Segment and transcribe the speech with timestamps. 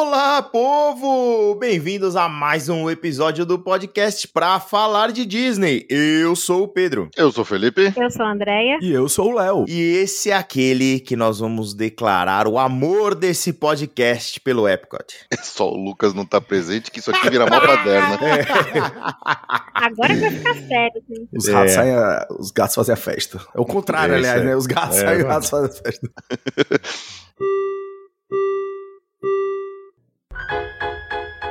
[0.00, 1.56] Olá, povo!
[1.56, 5.84] Bem-vindos a mais um episódio do podcast pra falar de Disney.
[5.90, 7.10] Eu sou o Pedro.
[7.16, 7.92] Eu sou o Felipe.
[7.96, 8.78] Eu sou a Andrea.
[8.80, 9.64] E eu sou o Léo.
[9.66, 15.04] E esse é aquele que nós vamos declarar o amor desse podcast pelo Epcot.
[15.36, 18.16] É só o Lucas não tá presente, que isso aqui vira mó baderna.
[19.74, 20.92] Agora vai ficar sério.
[21.02, 21.28] Assim.
[21.36, 21.52] Os, É.
[21.52, 23.40] ratos saem a- os gatos fazem a festa.
[23.52, 24.44] É o contrário, É, aliás, é.
[24.44, 24.54] né?
[24.56, 26.08] Os gatos É, saem e os ratos fazem a festa.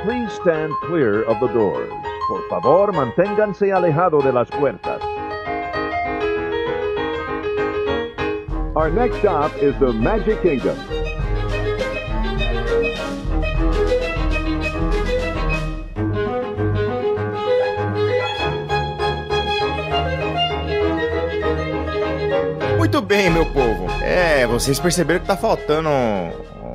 [0.04, 1.90] Please stand clear of the doors.
[2.28, 5.02] Por favor, manténganse alejado de las puertas.
[8.76, 10.76] Our next stop is the Magic Kingdom.
[22.78, 23.86] Muito bem, meu povo.
[24.02, 25.88] É, vocês perceberam que tá faltando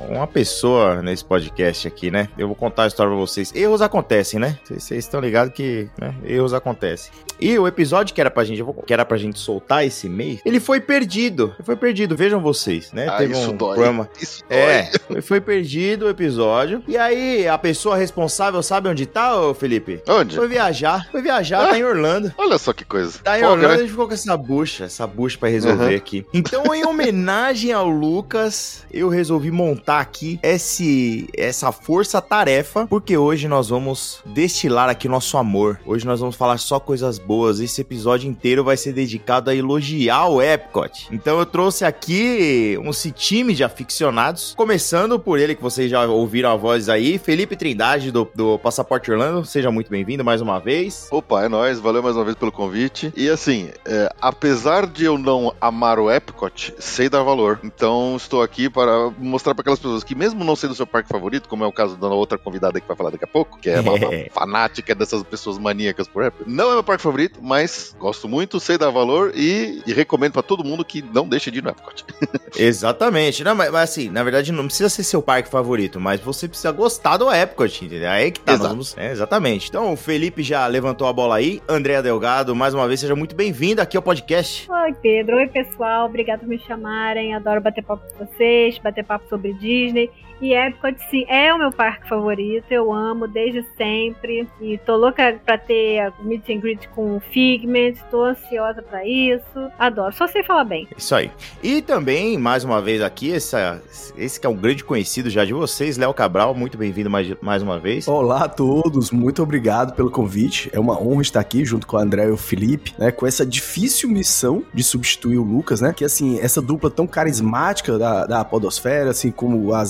[0.08, 2.28] uma pessoa nesse podcast aqui, né?
[2.38, 3.52] Eu vou contar a história pra vocês.
[3.54, 4.58] Erros acontecem, né?
[4.68, 6.14] Vocês estão ligados que né?
[6.24, 7.12] erros acontecem.
[7.40, 10.60] E o episódio que era pra gente, que era pra gente soltar esse mês, ele
[10.60, 11.52] foi perdido.
[11.58, 13.08] Ele foi perdido, vejam vocês, né?
[13.08, 13.74] Ah, Teve isso um dói.
[13.74, 14.58] problema Isso dói.
[14.58, 16.82] é, foi- foi perdido o episódio.
[16.86, 20.00] E aí, a pessoa responsável sabe onde tá, ô Felipe?
[20.08, 20.36] Onde?
[20.36, 21.08] Foi viajar.
[21.10, 22.32] Foi viajar, tá em Orlando.
[22.38, 23.18] Olha só que coisa.
[23.22, 23.78] Tá em Orlando, a né?
[23.78, 25.96] gente ficou com essa bucha, essa bucha pra resolver Uhum.
[25.96, 26.24] aqui.
[26.32, 33.68] Então, em homenagem ao Lucas, eu resolvi montar aqui esse, essa força-tarefa, porque hoje nós
[33.68, 35.80] vamos destilar aqui nosso amor.
[35.86, 37.60] Hoje nós vamos falar só coisas boas.
[37.60, 41.08] Esse episódio inteiro vai ser dedicado a elogiar o Epcot.
[41.12, 46.50] Então, eu trouxe aqui um time de aficionados, começando por ele, que vocês já ouviram
[46.50, 49.44] a voz aí, Felipe Trindade, do, do Passaporte Orlando.
[49.44, 51.08] Seja muito bem-vindo mais uma vez.
[51.10, 53.12] Opa, é nóis, valeu mais uma vez pelo convite.
[53.16, 57.60] E assim, é, apesar de eu não amar o Epcot, sei dar valor.
[57.62, 61.08] Então estou aqui para mostrar para aquelas pessoas que, mesmo não sendo o seu parque
[61.08, 63.68] favorito, como é o caso da outra convidada que vai falar daqui a pouco, que
[63.70, 67.94] é uma, uma fanática dessas pessoas maníacas por Epcot, não é meu parque favorito, mas
[67.98, 71.58] gosto muito, sei dar valor e, e recomendo para todo mundo que não deixe de
[71.58, 72.04] ir no Epcot.
[72.56, 73.44] Exatamente.
[73.44, 76.72] Não, mas, mas assim, na verdade não precisa ser seu parque favorito, mas você precisa
[76.72, 78.08] gostar do Epcot, entendeu?
[78.10, 78.52] Aí que tá.
[78.54, 78.68] Exato.
[78.70, 79.68] vamos- é, exatamente.
[79.68, 81.60] Então o Felipe já levantou a bola aí.
[81.68, 84.70] Andréa Delgado, mais uma vez, seja muito bem-vindo aqui ao podcast.
[84.70, 85.36] Oi, Pedro.
[85.36, 86.06] Oi, pessoal.
[86.06, 87.34] Obrigado por me chamarem.
[87.34, 89.73] Adoro bater papo com vocês, bater papo sobre Disney.
[89.74, 90.10] Disney.
[90.40, 92.66] E Epcot, sim, é o meu parque favorito.
[92.70, 94.46] Eu amo desde sempre.
[94.60, 97.94] E tô louca pra ter a meet and greet com o Figment.
[98.10, 99.70] Tô ansiosa pra isso.
[99.78, 100.14] Adoro.
[100.14, 100.88] Só sei falar bem.
[100.96, 101.30] Isso aí.
[101.62, 103.80] E também, mais uma vez aqui, essa,
[104.16, 107.62] esse que é um grande conhecido já de vocês, Léo Cabral, muito bem-vindo mais, mais
[107.62, 108.06] uma vez.
[108.08, 110.70] Olá a todos, muito obrigado pelo convite.
[110.72, 113.10] É uma honra estar aqui junto com o André e o Felipe, né?
[113.10, 115.92] Com essa difícil missão de substituir o Lucas, né?
[115.92, 119.84] Que assim, essa dupla tão carismática da, da Podosfera, assim como a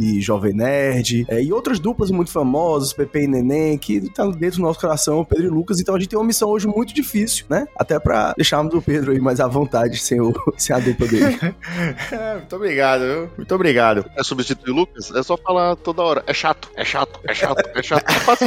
[0.00, 4.58] E Jovem Nerd, é, e outras duplas muito famosas, Pepe e Neném, que tá dentro
[4.58, 5.80] do nosso coração, Pedro e Lucas.
[5.80, 7.66] Então a gente tem uma missão hoje muito difícil, né?
[7.76, 11.38] Até pra deixarmos o Pedro aí mais à vontade sem, o, sem a dupla dele.
[12.38, 13.30] muito obrigado, viu?
[13.36, 14.04] Muito obrigado.
[14.16, 15.10] É substituir o Lucas?
[15.14, 16.22] É só falar toda hora.
[16.26, 18.06] É chato, é chato, é chato, é chato.
[18.16, 18.46] É fácil.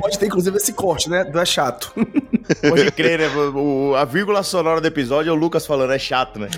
[0.00, 1.24] Pode ter inclusive esse corte, né?
[1.24, 1.92] Do é chato.
[2.68, 3.28] Pode crer, né?
[3.54, 6.48] O- a vírgula sonora do episódio é o Lucas falando, é chato, né?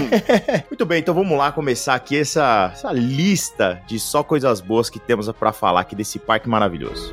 [0.70, 4.98] Muito bem, então vamos lá começar aqui essa, essa lista de só coisas boas que
[4.98, 7.12] temos pra falar aqui desse parque maravilhoso.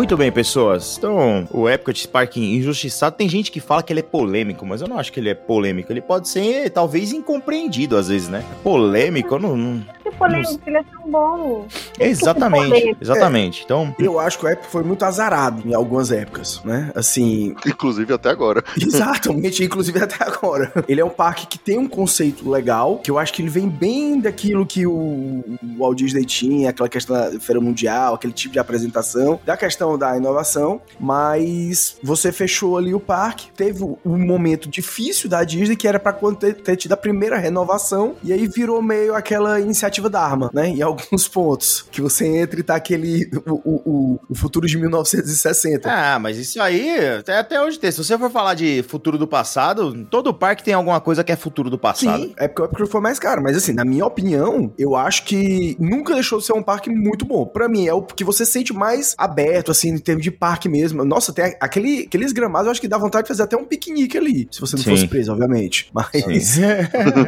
[0.00, 0.96] Muito bem, pessoas.
[0.96, 4.88] Então, o Epcot Park injustiçado, tem gente que fala que ele é polêmico, mas eu
[4.88, 5.92] não acho que ele é polêmico.
[5.92, 8.42] Ele pode ser, talvez, incompreendido às vezes, né?
[8.62, 9.54] Polêmico, eu não...
[9.54, 9.86] não...
[10.20, 11.66] Polêmico, ele é tão bom.
[11.98, 13.62] Exatamente, exatamente.
[13.64, 16.92] Então, Eu acho que o Epic foi muito azarado em algumas épocas, né?
[16.94, 18.62] Assim, Inclusive até agora.
[18.78, 20.70] Exatamente, inclusive até agora.
[20.86, 23.68] Ele é um parque que tem um conceito legal, que eu acho que ele vem
[23.68, 28.52] bem daquilo que o, o Walt Disney tinha, aquela questão da Feira Mundial, aquele tipo
[28.52, 34.68] de apresentação, da questão da inovação, mas você fechou ali o parque, teve um momento
[34.68, 38.46] difícil da Disney, que era pra quando ter, ter tido a primeira renovação, e aí
[38.46, 40.68] virou meio aquela iniciativa Dharma, né?
[40.68, 41.84] Em alguns pontos.
[41.90, 43.30] Que você entra e tá aquele.
[43.46, 45.90] O, o, o- futuro de 1960.
[45.90, 47.90] Ah, mas isso aí, até, até hoje tem.
[47.90, 51.36] Se você for falar de futuro do passado, todo parque tem alguma coisa que é
[51.36, 52.22] futuro do passado.
[52.22, 53.42] Sim, é porque o Epcot foi mais caro.
[53.42, 57.24] Mas assim, na minha opinião, eu acho que nunca deixou de ser um parque muito
[57.24, 57.44] bom.
[57.46, 61.04] Pra mim, é o que você sente mais aberto, assim, em termos de parque mesmo.
[61.04, 64.16] Nossa, tem aquele, aqueles gramados, eu acho que dá vontade de fazer até um piquenique
[64.16, 64.48] ali.
[64.50, 64.90] Se você não Sim.
[64.90, 65.90] fosse preso, obviamente.
[65.92, 66.58] Mas.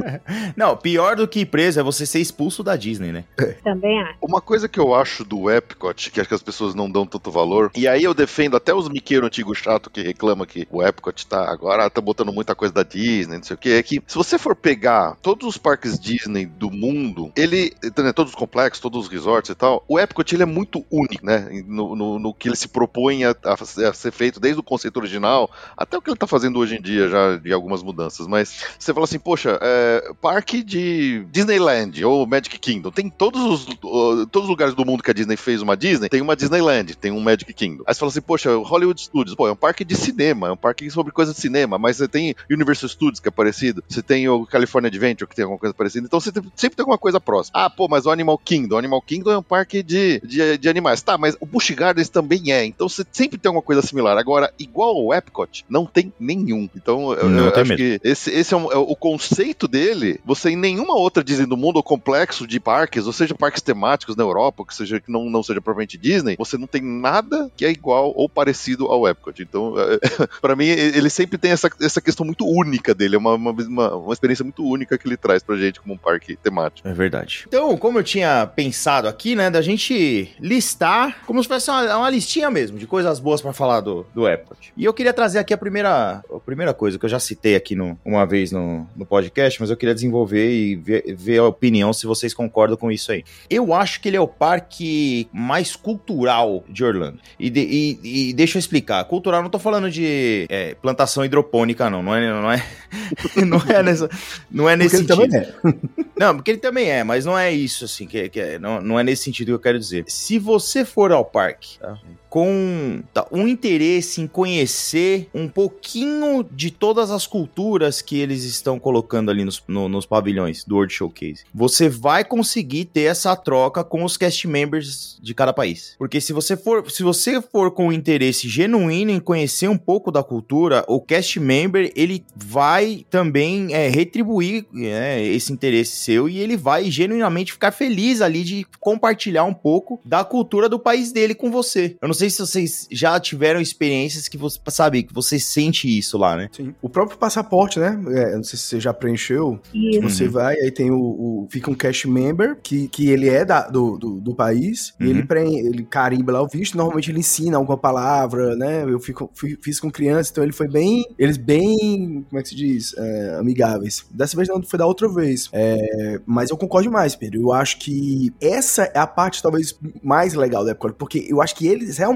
[0.56, 3.24] Não, pior do que preso é você ser expulso da Disney, né?
[3.62, 4.14] Também acho.
[4.20, 7.30] Uma coisa que eu acho do Epcot, que acho que as pessoas não dão tanto
[7.30, 11.26] valor, e aí eu defendo até os miqueiros antigos chato que reclama que o Epcot
[11.26, 14.14] tá agora tá botando muita coisa da Disney, não sei o que, é que se
[14.16, 19.04] você for pegar todos os parques Disney do mundo, ele, né, todos os complexos, todos
[19.06, 22.48] os resorts e tal, o Epcot ele é muito único, né, no, no- no que
[22.48, 26.16] ele se propõe a, a ser feito desde o conceito original até o que ele
[26.16, 30.12] tá fazendo hoje em dia já de algumas mudanças, mas você fala assim, poxa, é,
[30.20, 35.02] parque de Disneyland ou Magic Kingdom, tem todos os, uh, todos os lugares do mundo
[35.02, 37.84] que a Disney fez uma Disney, tem uma Disneyland, tem um Magic Kingdom.
[37.86, 40.52] Aí você fala assim, poxa, o Hollywood Studios, pô, é um parque de cinema, é
[40.52, 44.02] um parque sobre coisa de cinema, mas você tem Universal Studios, que é parecido, você
[44.02, 46.98] tem o California Adventure, que tem alguma coisa parecida, então você tem- sempre tem alguma
[46.98, 47.52] coisa próxima.
[47.64, 50.68] Ah, pô, mas o Animal Kingdom, o Animal Kingdom é um parque de, de, de
[50.68, 51.02] animais.
[51.02, 54.16] Tá, mas o Busch Gardens também é, então você sempre tem alguma coisa similar.
[54.18, 56.68] Agora, igual ao Epcot, não tem nenhum.
[56.76, 60.56] Então, eu, eu acho que esse, esse é, um- é o conceito dele, você em
[60.56, 64.64] nenhuma outra Disney do mundo, ou complexo de parques, ou seja, parques temáticos na Europa,
[64.64, 68.12] que seja que não, não seja propriamente Disney, você não tem nada que é igual
[68.14, 69.42] ou parecido ao Epcot.
[69.42, 69.98] Então, é,
[70.40, 73.96] pra mim, ele sempre tem essa, essa questão muito única dele, é uma, uma, uma,
[73.96, 76.86] uma experiência muito única que ele traz pra gente como um parque temático.
[76.86, 77.44] É verdade.
[77.46, 82.10] Então, como eu tinha pensado aqui, né, da gente listar como se fosse uma, uma
[82.10, 84.72] listinha mesmo de coisas boas pra falar do, do Epcot.
[84.76, 87.74] E eu queria trazer aqui a primeira, a primeira coisa que eu já citei aqui
[87.74, 91.92] no, uma vez no, no podcast, mas eu queria desenvolver e ver, ver a opinião
[91.92, 93.24] se vocês concordam com isso aí.
[93.50, 97.18] Eu acho que ele é o parque mais cultural de Orlando.
[97.38, 97.60] E, de-
[98.02, 99.04] e- e deixa eu explicar.
[99.04, 102.02] Cultural, não tô falando de é, plantação hidropônica, não.
[102.02, 102.64] Não é, não é,
[103.46, 104.08] não é, nessa,
[104.50, 105.52] não é nesse Porque ele sentido.
[105.62, 106.02] também é.
[106.14, 109.00] Não, porque ele também é, mas não é isso, assim, que, que é, não, não
[109.00, 110.04] é nesse sentido que eu quero dizer.
[110.06, 111.98] Se você for ao parque tá,
[112.32, 118.78] com tá, um interesse em conhecer um pouquinho de todas as culturas que eles estão
[118.78, 123.84] colocando ali nos, no- nos pavilhões do World Showcase, você vai conseguir ter essa troca
[123.84, 125.94] com os cast members de cada país.
[125.98, 130.10] Porque se você for, se você for com um interesse genuíno em conhecer um pouco
[130.10, 136.38] da cultura, o cast member ele vai também é, retribuir é, esse interesse seu e
[136.38, 141.34] ele vai genuinamente ficar feliz ali de compartilhar um pouco da cultura do país dele
[141.34, 141.94] com você.
[142.00, 146.16] Eu não sei se vocês já tiveram experiências que você sabe que você sente isso
[146.18, 146.48] lá, né?
[146.52, 146.74] Sim.
[146.82, 147.98] O próprio passaporte, né?
[148.08, 149.58] É, não sei se você já preencheu.
[149.74, 150.02] Isso.
[150.02, 153.68] Você vai, aí tem o, o- Fica um cash member, que, que ele é da-
[153.68, 155.06] do, do, do país, Uhum.
[155.06, 156.76] e ele, preen, ele carimba lá o visto.
[156.76, 158.84] Normalmente ele ensina alguma palavra, né?
[158.84, 161.04] Eu fico, fui- fiz com criança, então ele foi bem.
[161.18, 162.24] Eles bem.
[162.28, 162.94] Como é que se diz?
[162.96, 164.04] É, amigáveis.
[164.10, 165.48] Dessa vez não, foi da outra vez.
[165.52, 167.40] É, mas eu concordo mais, Pedro.
[167.40, 171.54] Eu acho que essa é a parte talvez mais legal da Epcot, porque eu acho
[171.54, 172.11] que eles realmente,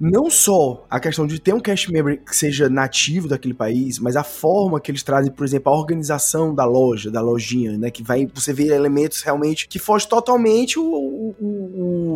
[0.00, 4.16] não só a questão de ter um cash member que seja nativo daquele país, mas
[4.16, 7.90] a forma que eles trazem, por exemplo, a organização da loja, da lojinha, né?
[7.90, 11.44] Que vai você vê elementos realmente que foge totalmente o, o, o,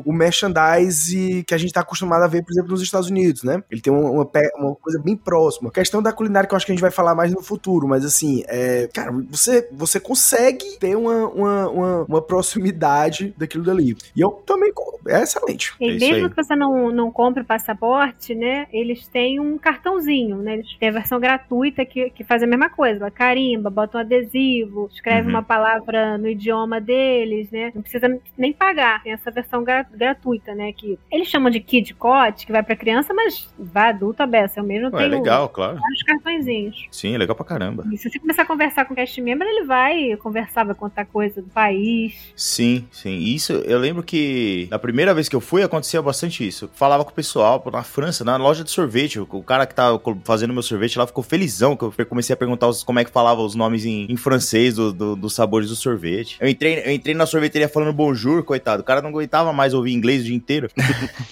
[0.04, 3.62] o merchandise que a gente tá acostumado a ver, por exemplo, nos Estados Unidos, né?
[3.70, 5.70] Ele tem uma, uma, coisa bem próxima.
[5.70, 8.04] questão da culinária que eu acho que a gente vai falar mais no futuro, mas
[8.04, 13.96] assim, é, cara, você, você consegue ter uma, uma, uma, uma proximidade daquilo dali.
[14.16, 14.72] E eu também.
[15.06, 15.74] É excelente.
[15.80, 16.30] E É isso mesmo aí.
[16.30, 18.66] que você não, não compre o passaporte, né?
[18.72, 20.54] Eles têm um cartãozinho, né?
[20.54, 23.00] Eles têm a versão gratuita que, que faz a mesma coisa.
[23.00, 25.34] Ela carimba, bota um adesivo, escreve Uhum.
[25.34, 27.70] uma palavra no idioma deles, né?
[27.74, 29.02] Não precisa nem pagar.
[29.02, 30.72] Tem essa versão gra- gratuita, né?
[30.72, 34.60] Que eles chamam de Kid Cot, que vai pra criança, mas vai adulto a beça.
[34.60, 35.78] Eu mesmo Ué, é tenho legal, claro.
[35.78, 36.86] vários cartõezinhos.
[36.90, 37.84] Sim, é legal pra caramba.
[37.92, 41.04] E se você começar a conversar com o cast member, ele vai conversar, vai contar
[41.04, 42.32] coisa do país.
[42.36, 43.18] Sim, sim.
[43.18, 46.64] Isso, eu lembro que na primeira vez que eu fui, acontecia bastante isso.
[46.66, 49.18] Eu falava com o pessoal na França, na loja de sorvete.
[49.20, 52.36] O cara que tava co- fazendo meu sorvete lá ficou felizão, que eu comecei a
[52.36, 55.68] perguntar os- como é que falava os nomes em, em francês do- do- dos sabores
[55.68, 56.36] do sorvete.
[56.40, 58.82] Eu entrei, eu entrei na sorveteria falando bonjour, coitado.
[58.82, 60.68] O cara não aguentava mais ouvir inglês o dia inteiro.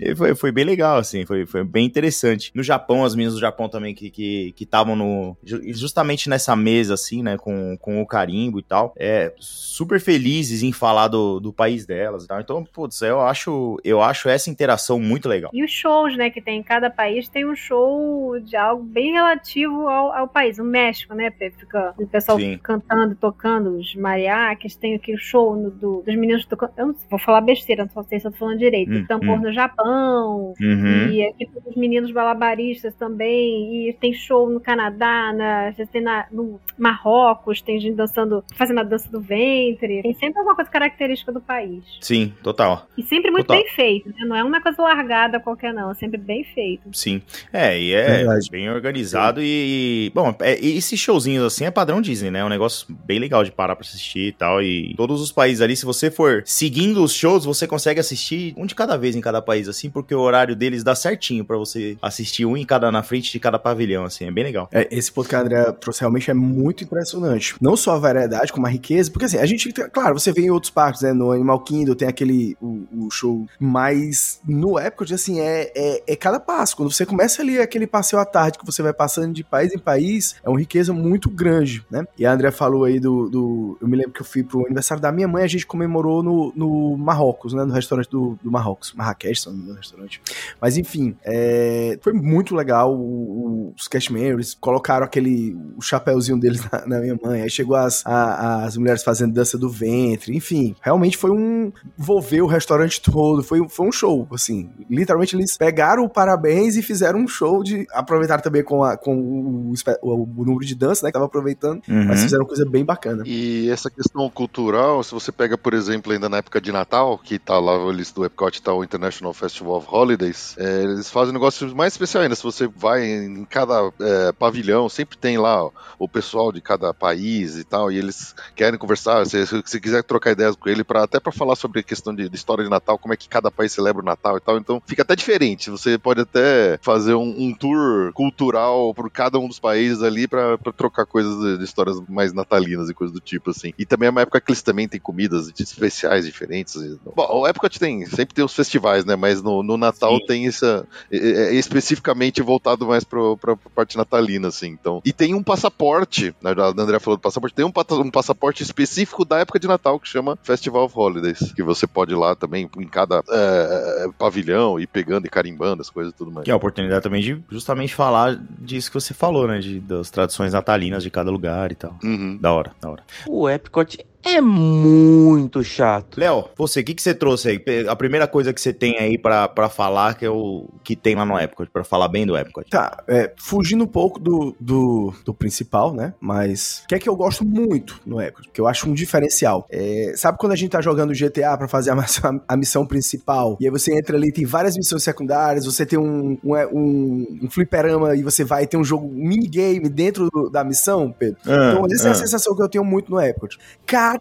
[0.00, 2.50] E foi, foi bem legal, assim, foi, foi bem interessante.
[2.54, 5.36] No Japão, as meninas do Japão também que estavam no.
[5.44, 10.72] Justamente nessa mesa, assim, né, com, com o carimbo e tal, é, super felizes em
[10.72, 12.40] falar do, do país delas e tal.
[12.40, 15.50] Então, putz, eu acho, eu acho essa interação muito legal.
[15.54, 19.12] E os shows, né, que tem em cada país, tem um show de algo bem
[19.12, 20.58] relativo ao, ao país.
[20.58, 22.58] O México, né, fica o pessoal Sim.
[22.62, 26.72] cantando, tocando, os mariachis, tem aquele show no- do- dos meninos tocando.
[26.76, 28.92] Eu não sei, vou falar besteira, não sei se eu tô falando direito.
[28.92, 29.42] Hum, Tambor hum.
[29.42, 30.54] no Japão.
[30.60, 31.08] Uhum.
[31.10, 33.88] E aqui tem os meninos balabaristas também.
[33.88, 38.80] E tem show no Canadá, na, já tem na, no Marrocos, tem gente dançando, fazendo
[38.80, 40.02] a dança do ventre.
[40.02, 41.82] Tem sempre alguma coisa característica do país.
[42.00, 42.86] Sim, total.
[42.96, 43.62] E sempre muito Total.
[43.62, 44.24] bem feito, né?
[44.26, 45.90] Não é uma coisa largada qualquer, não.
[45.90, 46.82] É sempre bem feito.
[46.92, 47.22] Sim.
[47.52, 48.50] É, e é Verdade.
[48.50, 50.10] bem organizado e.
[50.14, 52.40] Bom, é, e esses showzinhos assim é padrão Disney, né?
[52.40, 54.62] É um negócio bem legal de parar pra assistir e tal.
[54.62, 58.66] E todos os países ali, se você for seguindo os shows, você consegue assistir um
[58.66, 61.96] de cada vez em cada país, assim, porque o horário deles dá certinho pra você
[62.02, 64.24] assistir um em cada na frente de cada pavilhão, assim.
[64.24, 64.68] É bem legal.
[64.72, 67.54] É, esse ponto que a André trouxe realmente é muito impressionante.
[67.60, 70.50] Não só a variedade, como a riqueza, porque assim, a gente, claro, você vê em
[70.50, 71.12] outros parques, né?
[71.12, 76.16] No Animal Kingdom tem aquele o, o show, mas no Epcot, assim, é, é, é
[76.16, 76.76] cada passo.
[76.76, 79.78] Quando você começa ali aquele passeio à tarde, que você vai passando de país em
[79.78, 82.04] país, é uma riqueza muito grande, né?
[82.18, 85.00] E a André falou aí do, do- Eu me lembro que eu fui pro aniversário
[85.02, 87.64] da minha mãe, a gente comemorou no, no Marrocos, né?
[87.64, 88.92] No restaurante do, do Marrocos.
[88.94, 90.20] Marrakech, se não me engano, o restaurante.
[90.60, 92.94] Mas enfim, é, foi muito legal.
[92.94, 97.42] o- o- os members colocaram aquele o chapéuzinho deles na, na minha mãe.
[97.42, 100.34] Aí chegou as, a- as mulheres fazendo dança do ventre.
[100.36, 101.72] Enfim, realmente foi um.
[101.98, 103.42] Envolveu o restaurante todo.
[103.42, 104.70] Foi, foi um show, assim.
[104.90, 107.86] Literalmente eles pegaram o parabéns e fizeram um show de.
[107.92, 109.72] Aproveitaram também com, a, com o,
[110.02, 111.10] o número de dança, né?
[111.10, 111.82] Que tava aproveitando.
[111.88, 112.04] Uhum.
[112.06, 113.22] Mas fizeram coisa bem bacana.
[113.26, 117.35] E essa questão cultural, se você pega, por exemplo, ainda na época de Natal, que
[117.38, 121.30] tá lá a lista do Epcot, tá o International Festival of Holidays, é, eles fazem
[121.30, 122.34] um negócio mais especial ainda.
[122.34, 126.92] Se você vai em cada é, pavilhão, sempre tem lá ó, o pessoal de cada
[126.92, 129.24] país e tal, e eles querem conversar.
[129.26, 132.28] Se você quiser trocar ideias com ele, pra, até para falar sobre a questão de,
[132.28, 134.82] de história de Natal, como é que cada país celebra o Natal e tal, então
[134.86, 135.70] fica até diferente.
[135.70, 140.58] Você pode até fazer um, um tour cultural por cada um dos países ali pra
[140.76, 143.72] trocar coisas de, de histórias mais natalinas e coisas do tipo, assim.
[143.78, 146.76] E também é uma época que eles também têm comidas especiais diferentes.
[147.16, 149.16] Bom, o Epcot tem, sempre tem os festivais, né?
[149.16, 150.26] Mas no, no Natal Sim.
[150.26, 150.86] tem essa.
[151.10, 154.68] É, é especificamente voltado mais pro, pra parte natalina, assim.
[154.68, 155.00] Então.
[155.02, 158.62] E tem um passaporte, na verdade, a André falou do passaporte, tem um, um passaporte
[158.62, 161.54] específico da época de Natal que chama Festival of Holidays.
[161.54, 165.88] Que você pode ir lá também em cada é, pavilhão e pegando e carimbando as
[165.88, 166.44] coisas e tudo mais.
[166.44, 169.58] Que é a oportunidade também de justamente falar disso que você falou, né?
[169.58, 171.98] De, das tradições natalinas de cada lugar e tal.
[172.04, 172.36] Uhum.
[172.38, 173.02] Da hora, da hora.
[173.26, 176.18] O Epcot é muito chato.
[176.18, 177.86] Léo, você, o que, que você trouxe aí?
[177.88, 181.14] A primeira coisa que você tem aí pra, pra falar, que é o que tem
[181.14, 182.68] lá no Epcot, pra falar bem do Epcot.
[182.70, 186.14] Tá, é, fugindo um pouco do, do, do principal, né?
[186.20, 188.48] Mas o que é que eu gosto muito no Epcot?
[188.52, 189.66] Que eu acho um diferencial.
[189.70, 193.56] É, sabe quando a gente tá jogando GTA pra fazer a, missão- a missão principal?
[193.60, 197.50] E aí você entra ali, tem várias missões secundárias, você tem um, um, um, um
[197.50, 201.38] fliperama e você vai ter um jogo, um minigame dentro do- da missão, Pedro.
[201.72, 203.58] Então, essa é a sensação que eu tenho muito no Epcot.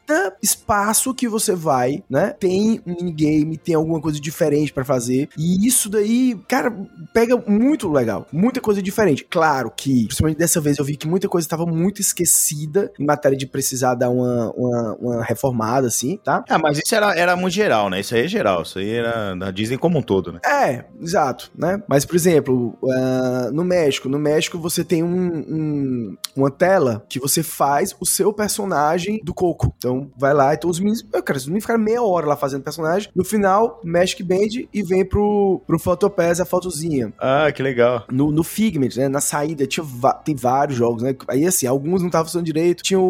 [0.05, 5.29] Cada espaço que você vai, né, tem um minigame, tem alguma coisa diferente pra fazer.
[5.37, 6.71] E isso daí, cara,
[7.13, 8.25] pega muito legal.
[8.31, 9.25] Muita coisa diferente.
[9.29, 13.37] Claro que, principalmente dessa vez, eu vi que muita coisa estava muito esquecida em matéria
[13.37, 16.43] de precisar dar uma, uma, uma reformada, assim, tá?
[16.49, 17.99] Ah, mas isso era, era muito geral, né?
[17.99, 18.61] Isso aí é geral.
[18.63, 20.39] Isso aí era da Disney como um todo, né?
[20.45, 21.81] É, exato, né?
[21.87, 27.19] Mas, por exemplo, ah, no México, no México você tem um, um- uma tela que
[27.19, 29.73] você faz o seu personagem do Coco.
[29.85, 32.35] Então, vai lá e todos os meninos, eu cara, os meninos ficaram meia hora lá
[32.35, 33.07] fazendo personagem.
[33.15, 37.13] No final, Magic Band e vem pro, pro Photopass a fotozinha.
[37.19, 38.03] Ah, que legal.
[38.11, 39.07] No, no Figment, né?
[39.07, 39.85] Na saída, tinha
[40.23, 41.15] tem vários jogos, né?
[41.27, 42.81] Aí, assim, alguns não estavam funcionando direito.
[42.81, 43.03] Tinha o,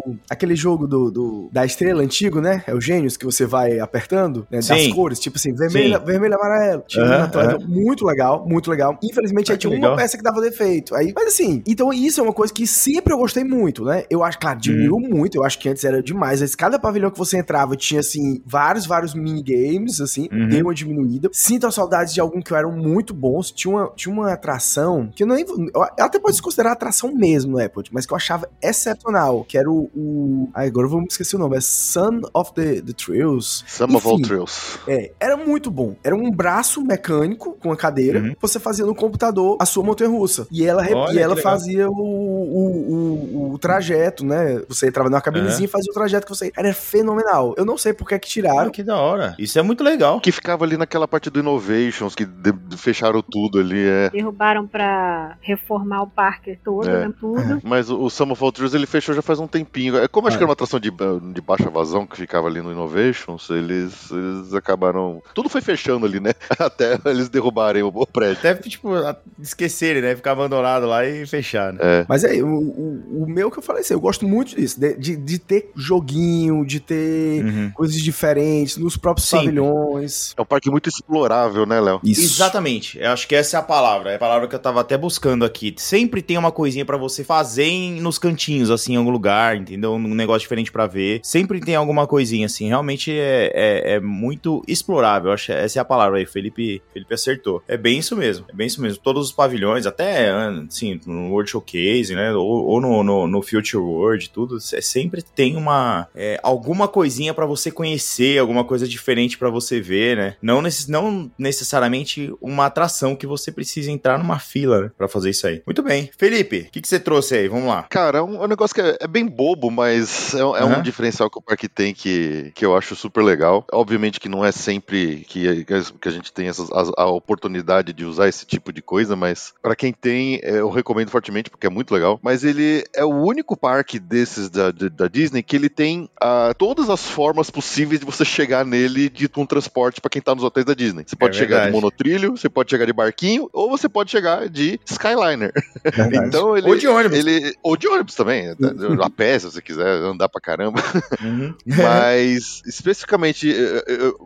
[0.00, 2.62] o- aquele jogo do, do- da estrela antigo, né?
[2.68, 4.58] É o Gênios, que você vai apertando, né?
[4.60, 4.90] Das Sim.
[4.90, 6.84] cores, tipo assim, vermelho, vermelho amarelo.
[6.86, 8.96] Tinha Aham, na tela, muito legal, muito legal.
[9.02, 9.90] Infelizmente, Ah, aí tinha legal.
[9.90, 10.94] uma peça que dava defeito.
[10.94, 14.04] Aí, mas assim, então isso é uma coisa que sempre eu gostei muito, né?
[14.08, 15.08] Eu acho, claro, diminuiu Hum.
[15.16, 15.36] muito.
[15.36, 16.40] Eu acho que antes era demais.
[16.40, 20.48] Mas cada pavilhão que você entrava tinha, assim, vários, vários minigames, assim, Uhum.
[20.48, 21.28] deu uma diminuída.
[21.32, 23.50] Sinto a saudade de algum que eram muito bons.
[23.50, 25.44] Tinha uma, tinha uma atração que eu nem.
[25.74, 29.44] Ela até pode se considerar atração mesmo no Apple, mas que eu achava excepcional.
[29.44, 29.90] Que era o.
[29.94, 31.56] o ai, agora eu vou me esquecer o nome.
[31.56, 33.64] É Son of the, the Trails.
[33.66, 34.78] Some of all trails.
[34.86, 35.94] É, era muito bom.
[36.02, 38.20] Era um braço mecânico com a cadeira.
[38.20, 38.34] Uhum.
[38.40, 40.46] Você fazia no computador a sua montanha russa.
[40.50, 44.60] E ela, Olha, e ela fazia o, o, o- o trajeto, né?
[44.68, 46.52] Você entrava numa cabinezinha e fazia o trajeto que você.
[46.56, 47.54] Era fenomenal.
[47.56, 48.68] Eu não sei por que é que tiraram.
[48.68, 49.34] Ah, que da hora.
[49.38, 50.20] Isso é muito legal.
[50.20, 54.10] Que ficava ali naquela parte do Innovations, que de- de- fecharam tudo ali, é.
[54.10, 57.06] Derrubaram pra reformar o parque todo, É.
[57.06, 57.14] né?
[57.18, 57.36] Tudo.
[57.64, 59.96] Mas o, o Sum of All Trees ele fechou já faz um tempinho.
[59.98, 60.38] É como acho Ah.
[60.38, 64.54] que era uma atração de, de baixa vazão que ficava ali no Innovations, eles, eles
[64.54, 65.22] acabaram.
[65.34, 66.32] Tudo foi fechando ali, né?
[66.58, 68.38] Até eles derrubarem o, o prédio.
[68.38, 70.14] Até, tipo, a- esquecerem, né?
[70.16, 71.78] Ficar abandonado lá e fechar, né?
[71.82, 72.06] É.
[72.08, 74.94] Mas é, o, o, o meu que eu falei assim, eu gosto muito disso, de,
[74.96, 77.70] de, de ter joguinho, de ter Uhum.
[77.74, 79.36] coisas diferentes nos próprios Sim.
[79.36, 80.34] pavilhões.
[80.36, 82.00] É um parque muito explorável, né, Léo?
[82.04, 82.98] Exatamente.
[82.98, 84.10] Eu acho que essa é a palavra.
[84.12, 85.74] É a palavra que eu tava até buscando aqui.
[85.78, 89.94] Sempre tem uma coisinha pra você fazer em- nos cantinhos, assim, em algum lugar, entendeu?
[89.94, 91.20] Um negócio diferente pra ver.
[91.22, 92.68] Sempre tem alguma coisinha, assim.
[92.68, 95.30] Realmente é, é, é muito explorável.
[95.30, 96.26] Eu Acho que essa é a palavra aí.
[96.26, 97.62] Felipe, Felipe acertou.
[97.68, 98.46] É bem isso mesmo.
[98.48, 98.98] É bem isso mesmo.
[99.02, 100.30] Todos os pavilhões, até,
[100.68, 102.32] assim, no World Showcase, né?
[102.32, 104.56] Ou, ou no, no, no Future World, tudo.
[104.72, 106.08] é- sempre tem uma...
[106.14, 110.36] é, alguma coisinha pra você conhecer, alguma coisa diferente pra você ver, né?
[110.42, 115.30] Não, necess, não necessariamente uma atração que você precisa entrar numa fila né, pra fazer
[115.30, 115.62] isso aí.
[115.66, 116.10] Muito bem.
[116.18, 117.48] Felipe, o que, que você trouxe aí?
[117.48, 117.84] Vamos lá.
[117.84, 120.78] Cara, é um, é um negócio que é, é bem bobo, mas é, é Aham.
[120.78, 123.64] um diferencial que o parque tem que, que eu acho super legal.
[123.72, 128.04] Obviamente que não é sempre que, que a gente tem essas, a, a oportunidade de
[128.04, 131.70] usar esse tipo de coisa, mas pra quem tem, é, eu recomendo fortemente porque é
[131.70, 132.18] muito legal.
[132.22, 136.52] Mas ele é o único parque desses da, de- da Disney que ele tem ah,
[136.58, 140.42] todas as formas possíveis de você chegar nele de um transporte pra quem tá nos
[140.44, 141.04] hotéis da Disney.
[141.06, 144.78] Você pode chegar de monotrilho, você pode chegar de barquinho, ou você pode chegar de
[144.84, 145.52] Skyliner.
[146.26, 147.18] Então ele, Ou de ônibus.
[147.18, 148.48] ele ou de ônibus também,
[149.02, 150.80] a pé se você quiser andar pra caramba.
[151.22, 151.54] Uhum.
[151.66, 153.54] Mas especificamente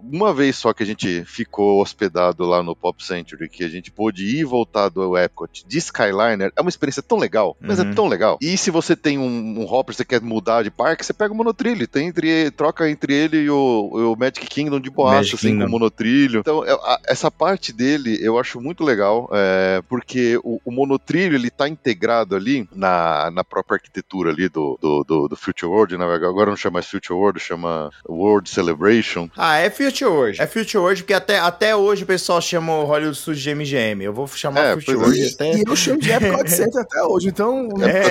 [0.03, 3.91] uma vez só que a gente ficou hospedado lá no Pop Century, que a gente
[3.91, 7.91] pôde ir e voltar do Epcot de Skyliner, é uma experiência tão legal, mas Uhum.
[7.91, 8.39] é tão legal.
[8.41, 11.37] E se você tem um, um hopper, você quer mudar de parque, você pega o
[11.37, 15.49] monotrilho, tem entre troca entre ele e o, o Magic Kingdom de boaça, Magic assim,
[15.49, 15.67] com Kingdom.
[15.67, 16.41] o monotrilho.
[16.41, 21.35] Então é- a- essa parte dele eu acho muito legal, é, porque o, o monotrilho
[21.35, 25.97] ele tá integrado ali na, na própria arquitetura ali do, do, do, do Future World,
[25.97, 26.05] né?
[26.05, 29.29] agora não chama mais Future World, chama World Celebration.
[29.37, 30.41] Ah, é Future World.
[30.41, 34.05] É Future World, porque até, até hoje o pessoal chama o Hollywood Studios de MGM.
[34.05, 35.01] Eu vou chamar É, Future é.
[35.01, 35.57] World até...
[35.59, 37.69] E eu chamo de Epcot Center até hoje, então...
[37.83, 38.11] É.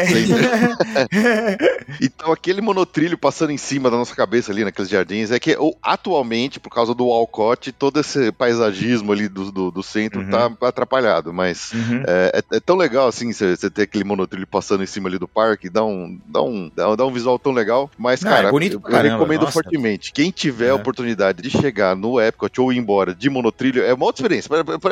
[2.01, 2.88] Então aquele monotrilho
[3.19, 7.07] passando em cima da nossa cabeça ali naqueles jardins é que atualmente, por causa do
[7.07, 10.29] Walcott, todo esse paisagismo ali do, do, do centro Uhum.
[10.29, 12.03] tá atrapalhado, mas Uhum.
[12.07, 15.27] é, é- é tão legal assim você ter aquele monotrilho passando em cima ali do
[15.27, 17.89] parque, dá um, dá um, dá, um visual tão legal.
[17.97, 19.53] Mas, Não, cara, é bonito eu, eu caramba, recomendo nossa.
[19.53, 20.11] fortemente.
[20.13, 20.71] Quem tiver É.
[20.71, 24.49] a oportunidade de chegar no Epcot ou ir embora de monotrilho, é uma outra experiência.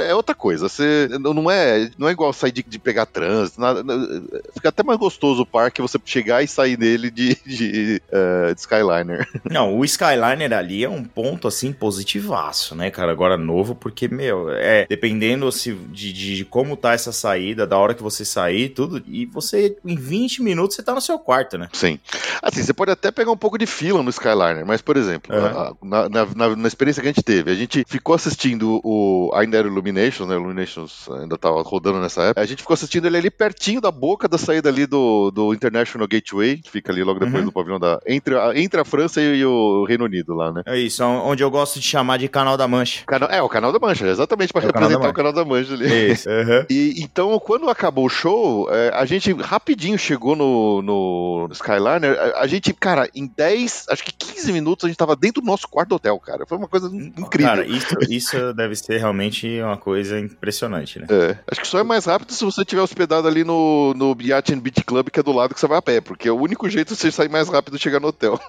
[0.08, 0.68] É outra coisa.
[0.70, 3.60] Você não é, não é igual sair de, de pegar trânsito.
[3.60, 3.84] nada-
[4.54, 8.60] fica até mais gostoso o parque você chegar e sair dele de, de, eh, de
[8.60, 9.28] Skyliner.
[9.50, 13.12] Não, o Skyliner ali é um ponto, assim, positivaço, né, cara?
[13.12, 17.94] Agora novo, porque, meu, é, dependendo se, de, de como tá essa saída, da hora
[17.94, 21.68] que você sair, tudo, e você, em 20 minutos, você tá no seu quarto, né?
[21.74, 22.00] Sim.
[22.42, 25.90] Assim, você pode até pegar um pouco de fila no Skyliner, mas, por exemplo, Uhum.
[25.90, 29.32] na, na- na- na experiência que a gente teve, a gente ficou assistindo o.
[29.36, 30.36] Ainda era Illuminations, né?
[30.36, 32.42] Illuminations ainda tava rodando nessa época.
[32.42, 36.08] A gente ficou assistindo ele ali pertinho da boca da saída ali do, do International
[36.08, 37.46] Gateway, que fica ali logo depois Uhum.
[37.46, 38.00] do pavilhão da.
[38.06, 40.62] Entre a, entre a França e, o Reino Unido lá, né?
[40.66, 43.04] É isso, onde eu gosto de chamar de Canal da Mancha.
[43.30, 45.14] É, o canal da Mancha, exatamente para É o Canal da representar o Mancha.
[45.14, 46.12] canal da Mancha ali.
[46.12, 46.28] Isso.
[46.38, 46.66] Uhum.
[46.70, 52.18] E então, quando acabou o show, é, a gente rapidinho chegou no, no Skyliner.
[52.36, 55.46] A, a gente, cara, em 10, acho que 15 minutos, a gente tava dentro do
[55.48, 56.46] nosso quarto do hotel, cara.
[56.48, 57.50] Foi uma coisa in- incrível.
[57.50, 61.08] Cara, isso, isso deve ser realmente uma coisa impressionante, né?
[61.10, 64.54] É, acho que só é mais rápido se você tiver hospedado ali no, no Yacht
[64.54, 66.40] and Beach Club, que é do lado que você vai a pé, porque é o
[66.40, 68.40] único jeito de você sair mais rápido e chegar no hotel.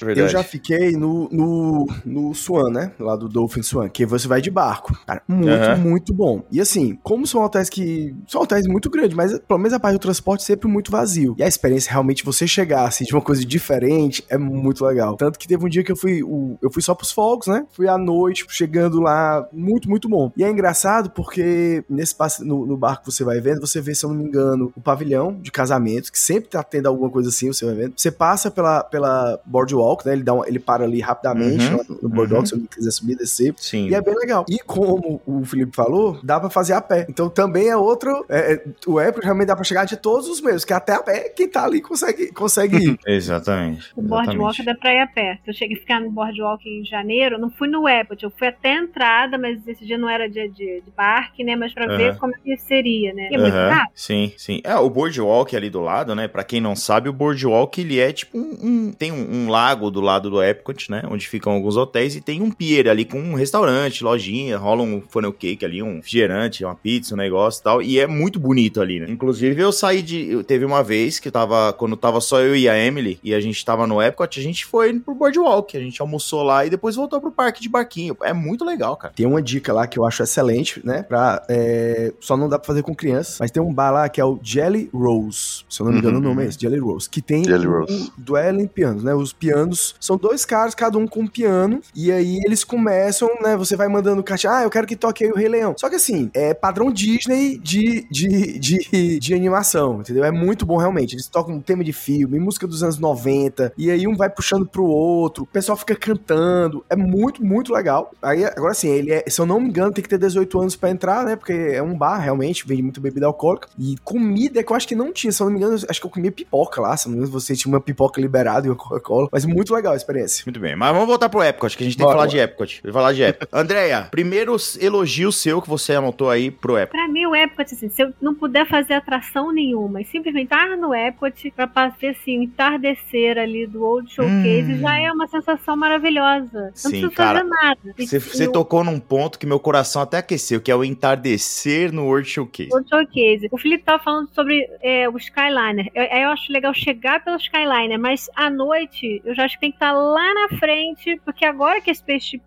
[0.00, 0.20] Verdade.
[0.20, 2.92] Eu já fiquei no, no, no Swan, né?
[2.98, 4.96] Lá do Dolphin Swan, que você vai de barco.
[5.06, 5.76] Cara, muito, Aham.
[5.76, 6.44] muito bom.
[6.50, 8.14] E assim, como são hotéis que.
[8.28, 11.34] São hotéis muito grandes, mas pelo menos a parte do transporte sempre muito vazio.
[11.38, 15.16] E a experiência realmente, você chegar assim, de uma coisa diferente, é muito legal.
[15.16, 16.22] Tanto que teve um dia que eu fui.
[16.22, 17.64] o- eu fui só pros fogos, né?
[17.72, 20.30] Fui à noite, chegando lá, muito, muito bom.
[20.36, 23.94] E é engraçado porque nesse passe, no, no barco que você vai vendo, você vê,
[23.94, 27.28] se eu não me engano, o pavilhão de casamento, que sempre tá tendo alguma coisa
[27.28, 27.94] assim, você vai vendo.
[27.96, 30.12] Você passa pela, pela boardwalk, né?
[30.12, 32.58] Ele, dá um- ele para ali rapidamente Uhum, lá no, boardwalk, uhum.
[32.58, 33.54] se eu quiser subir, descer.
[33.58, 33.88] Sim.
[33.88, 34.44] E é bem legal.
[34.48, 37.06] E como o Felipe falou, dá pra fazer a pé.
[37.08, 38.24] Então também é outro.
[38.28, 41.02] é, é, o Apple realmente dá pra chegar de todos os meios, que até a
[41.02, 42.98] pé quem tá ali consegue, consegue ir.
[43.06, 43.90] Exatamente.
[43.96, 44.64] O boardwalk exatamente.
[44.64, 45.38] dá pra ir a pé.
[45.46, 48.72] Eu cheguei a ficar no boardwalk em janeiro, não fui no Epcot, eu fui até
[48.76, 51.56] a entrada, mas esse dia não era dia de, de parque, né?
[51.56, 51.96] Mas pra Aham.
[51.96, 53.28] ver como é que seria, né?
[53.30, 53.54] E é muito.
[53.94, 54.60] Sim, sim.
[54.64, 56.28] É, o boardwalk ali do lado né?
[56.28, 58.40] Pra quem não sabe, o Boardwalk, ele é tipo um...
[58.88, 61.02] um- tem um, um lago do lado do Epcot, né?
[61.10, 65.02] Onde ficam alguns hotéis e tem um pier ali com um restaurante, lojinha, rola um
[65.08, 67.82] funnel cake ali, um refrigerante, uma pizza, um negócio e tal.
[67.82, 69.06] E é muito bonito ali, né?
[69.08, 70.30] Inclusive, eu saí de...
[70.30, 71.72] eu- teve uma vez que tava...
[71.72, 74.64] Quando tava só eu e a Emily e a gente tava no Epcot, a gente
[74.66, 75.76] foi pro Boardwalk.
[75.76, 78.16] A gente almoçou lá e depois voltou pro parque de barquinho.
[78.22, 79.12] É muito legal, cara.
[79.14, 81.02] Tem uma dica lá que eu acho excelente, né?
[81.02, 84.20] Pra, é, só não dá pra fazer com crianças, mas tem um bar lá que
[84.20, 85.64] é o Jelly Rose.
[85.68, 86.24] Se eu não me engano, Uhum.
[86.24, 87.08] o nome é esse, Jelly Rose.
[87.10, 88.12] Que tem Jelly um Rose.
[88.16, 89.14] Duelo em pianos, né?
[89.14, 93.56] Os pianos são dois caras, cada um com um piano, e aí eles começam, né?
[93.56, 95.74] Você vai mandando caixa, ah, eu quero que toque aí o Rei Leão.
[95.76, 100.24] Só que assim, é padrão Disney de, de, de, de animação, entendeu?
[100.24, 101.14] É muito bom realmente.
[101.14, 104.66] Eles tocam um tema de filme, música dos anos 90, e aí um vai puxando
[104.66, 106.84] pro outro, o pessoal fica cantando.
[106.88, 108.12] É muito, muito legal.
[108.22, 110.76] Aí, agora assim, ele é, se eu não me engano, tem que ter 18 anos
[110.76, 111.36] pra entrar, né?
[111.36, 113.68] Porque é um bar, realmente, vende muita bebida alcoólica.
[113.78, 116.06] E comida que eu acho que não tinha, se eu não me engano, acho que
[116.06, 118.76] eu comia pipoca lá, se não me engano, você tinha uma pipoca liberada e uma
[118.76, 119.28] Coca-Cola.
[119.32, 120.42] Mas muito legal a experiência.
[120.46, 122.38] Muito bem, mas vamos voltar pro Epcot, que a gente tem Bora, que falar bora.
[122.38, 122.80] de Epcot.
[122.84, 123.48] Vou falar de Epcot.
[123.52, 126.92] Andréia, primeiro elogio seu que você anotou aí pro Epcot.
[126.96, 130.76] Pra mim, o Epcot, assim, se eu não puder fazer atração nenhuma e simplesmente estar
[130.76, 134.78] no Epcot pra fazer assim, o entardecer ali do Old Showcase Hum.
[134.80, 136.72] já é uma sensação maravilhosa.
[136.84, 137.78] Não Sim, cara, fazer nada.
[137.98, 140.76] Você, E- você e o tocou num ponto que meu coração até aqueceu, que é
[140.76, 142.70] o entardecer no World Showcase.
[142.72, 143.48] Old Showcase.
[143.50, 145.90] O Felipe tava falando sobre é, o Skyliner.
[145.94, 149.70] Eu, eu acho legal chegar pelo Skyliner, mas à noite eu já acho que tem
[149.70, 151.92] que estar lá na frente, porque agora que a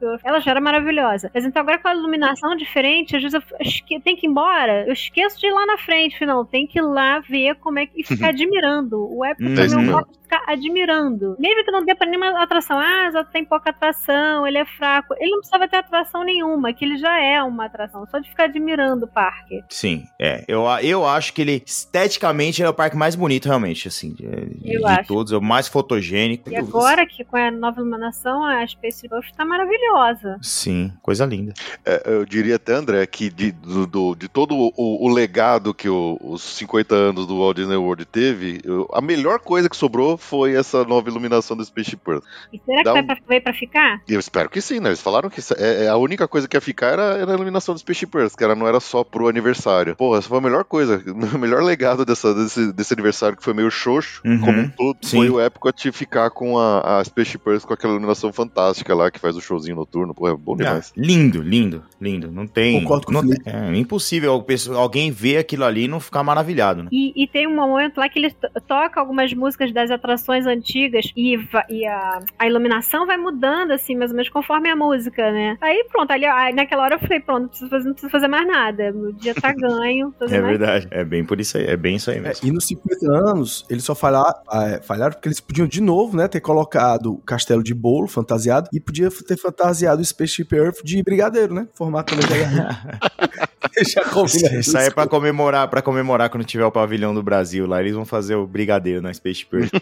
[0.02, 1.30] Earth, ela já era maravilhosa.
[1.34, 4.86] Mas então agora com a iluminação diferente, às vezes eu esque- tem que ir embora,
[4.88, 7.86] eu esqueço de ir lá na frente, não, tem que ir lá ver como é
[7.86, 8.98] que e ficar admirando.
[9.12, 11.36] O Hum, também é um ficar admirando.
[11.40, 15.14] Mesmo que não dê pra nenhuma atração, ah, só tem pouca atração, ele é fraco.
[15.20, 18.46] Ele não precisava ter atração nenhuma, que ele já é uma atração, só de ficar
[18.46, 19.64] admirando o parque.
[19.70, 20.44] Sim, é.
[20.48, 24.14] Eu, eu acho que ele, esteticamente, é o parque mais bonito, realmente, assim.
[24.14, 24.26] De,
[24.66, 25.08] Eu de acho.
[25.08, 26.50] todos, é o mais fotogênico.
[26.50, 30.38] E agora que com a nova iluminação, a Space Buff tá maravilhosa.
[30.42, 31.54] Sim, coisa linda.
[31.86, 35.88] É, eu diria até, André, que de, do- do- de todo o, o legado que
[35.90, 40.17] o- os 50 anos do Walt Disney World teve, eu- a melhor coisa que sobrou
[40.18, 42.24] foi essa nova iluminação do Spaceship Earth.
[42.52, 44.02] E será que Dá vai um- pra, veio pra ficar?
[44.08, 44.90] Eu espero que sim, né?
[44.90, 47.74] Eles falaram que é, é a única coisa que ia ficar era, era a iluminação
[47.76, 49.96] do Spaceship Earth, que ela não era só pro aniversário.
[49.96, 51.02] Porra, essa foi a melhor coisa,
[51.36, 54.98] o melhor legado dessa, desse, desse aniversário que foi meio xoxo, Uhum, como um todo,
[55.04, 55.18] sim.
[55.18, 57.04] foi o Epcot ficar com a, a
[57.48, 60.14] Earth com aquela iluminação fantástica lá, que faz o showzinho noturno.
[60.14, 60.94] Porra, é bom Ah, demais.
[60.96, 62.32] lindo, lindo, lindo.
[62.32, 62.82] Não tem.
[62.82, 63.44] Concordo não, Felipe.
[63.50, 64.44] é impossível
[64.76, 66.90] alguém ver aquilo ali e não ficar maravilhado, né?
[66.92, 70.07] E, e tem um momento lá que ele to- toca algumas músicas das atrações
[70.48, 71.38] antigas e,
[71.70, 75.58] e a, a iluminação vai mudando, assim, mais ou menos conforme a música, né?
[75.62, 78.28] Aí pronto, ali, aí naquela hora eu falei, pronto, não preciso fazer, não preciso fazer
[78.28, 78.92] mais nada.
[78.94, 80.14] O dia tá ganho.
[80.22, 80.88] É verdade.
[80.92, 81.66] É bem por isso aí.
[81.66, 82.48] É bem isso aí É, mesmo.
[82.48, 86.28] e nos 50 anos, eles só falharam, é, falharam porque eles podiam de novo, né,
[86.28, 91.02] ter colocado o castelo de bolo fantasiado e podia ter fantasiado o Spaceship Earth de
[91.04, 91.68] brigadeiro, né?
[91.74, 92.28] Formato também
[93.94, 97.66] já, combina Isso aí é pra comemorar, para comemorar quando tiver o pavilhão do Brasil
[97.68, 97.80] lá.
[97.82, 99.72] Eles vão fazer o brigadeiro na Space Earth.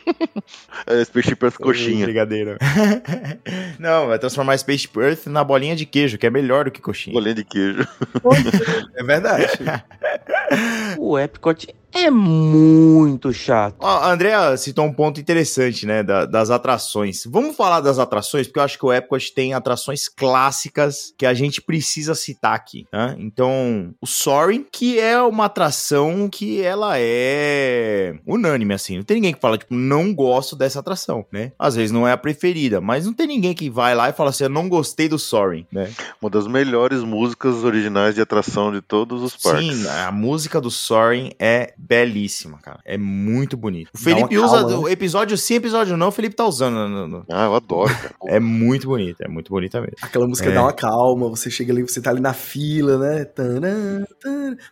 [0.88, 2.06] É, Spaceship Earth coxinha.
[2.06, 2.58] Brigadeiro.
[3.80, 6.80] Não, vai transformar a Space Earth na bolinha de queijo, que é melhor do que
[6.82, 7.14] coxinha.
[7.14, 7.88] Bolinha de queijo.
[8.96, 9.48] É verdade.
[11.00, 13.78] O Epcot é muito chato.
[13.80, 17.24] Ó, a Andrea citou um ponto interessante, né, da- das atrações.
[17.26, 21.34] Vamos falar das atrações, porque eu acho que o Epcot tem atrações clássicas que a
[21.34, 23.16] gente precisa citar aqui, né?
[23.18, 23.65] Então,
[24.02, 28.98] o Soaring, que é uma atração que ela é unânime, assim.
[28.98, 31.52] Não tem ninguém que fala, tipo, não gosto dessa atração, né?
[31.58, 34.30] Às vezes não é a preferida, mas não tem ninguém que vai lá e fala
[34.30, 35.90] assim, eu não gostei do Soaring, né?
[36.22, 39.78] Uma das melhores músicas originais de atração de todos os parques.
[39.78, 42.80] Sim, a música do Soaring é belíssima, cara.
[42.86, 43.90] É muito bonito.
[43.94, 46.76] O Felipe usa calma, o episódio sim, episódio não, o Felipe tá usando.
[46.88, 48.16] no- no- Ah, eu adoro, cara.
[48.36, 49.96] É muito bonito, é muito bonita mesmo.
[50.02, 50.54] Aquela música É.
[50.54, 53.24] dá uma calma, você chega ali, você tá ali na fila, né?
[53.26, 53.55] Taran.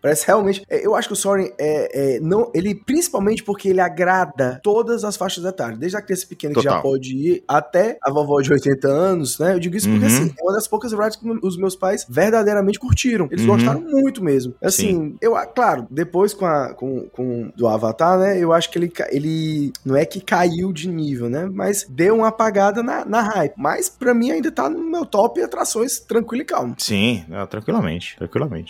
[0.01, 0.63] Parece realmente.
[0.69, 5.03] é, Eu acho que o Soren é, é, não, ele principalmente porque ele agrada todas
[5.03, 6.83] as faixas etárias, desde a criança pequena que já Total.
[6.83, 9.53] pode ir até a vovó de 80 anos, né?
[9.53, 10.11] Eu digo isso porque Uhum.
[10.11, 13.27] assim, é uma das poucas rides que os meus pais verdadeiramente curtiram.
[13.31, 13.51] Eles Uhum.
[13.55, 14.53] gostaram muito mesmo.
[14.61, 18.37] Assim, eu, ah, claro, depois com a com, com do Avatar, né?
[18.39, 21.49] Eu acho que ele ele não é que caiu de nível, né?
[21.51, 23.53] Mas deu uma apagada na, na hype.
[23.57, 26.75] Mas pra mim ainda tá no meu top atrações tranquilo e calmo.
[26.77, 28.15] Sim, não, tranquilamente,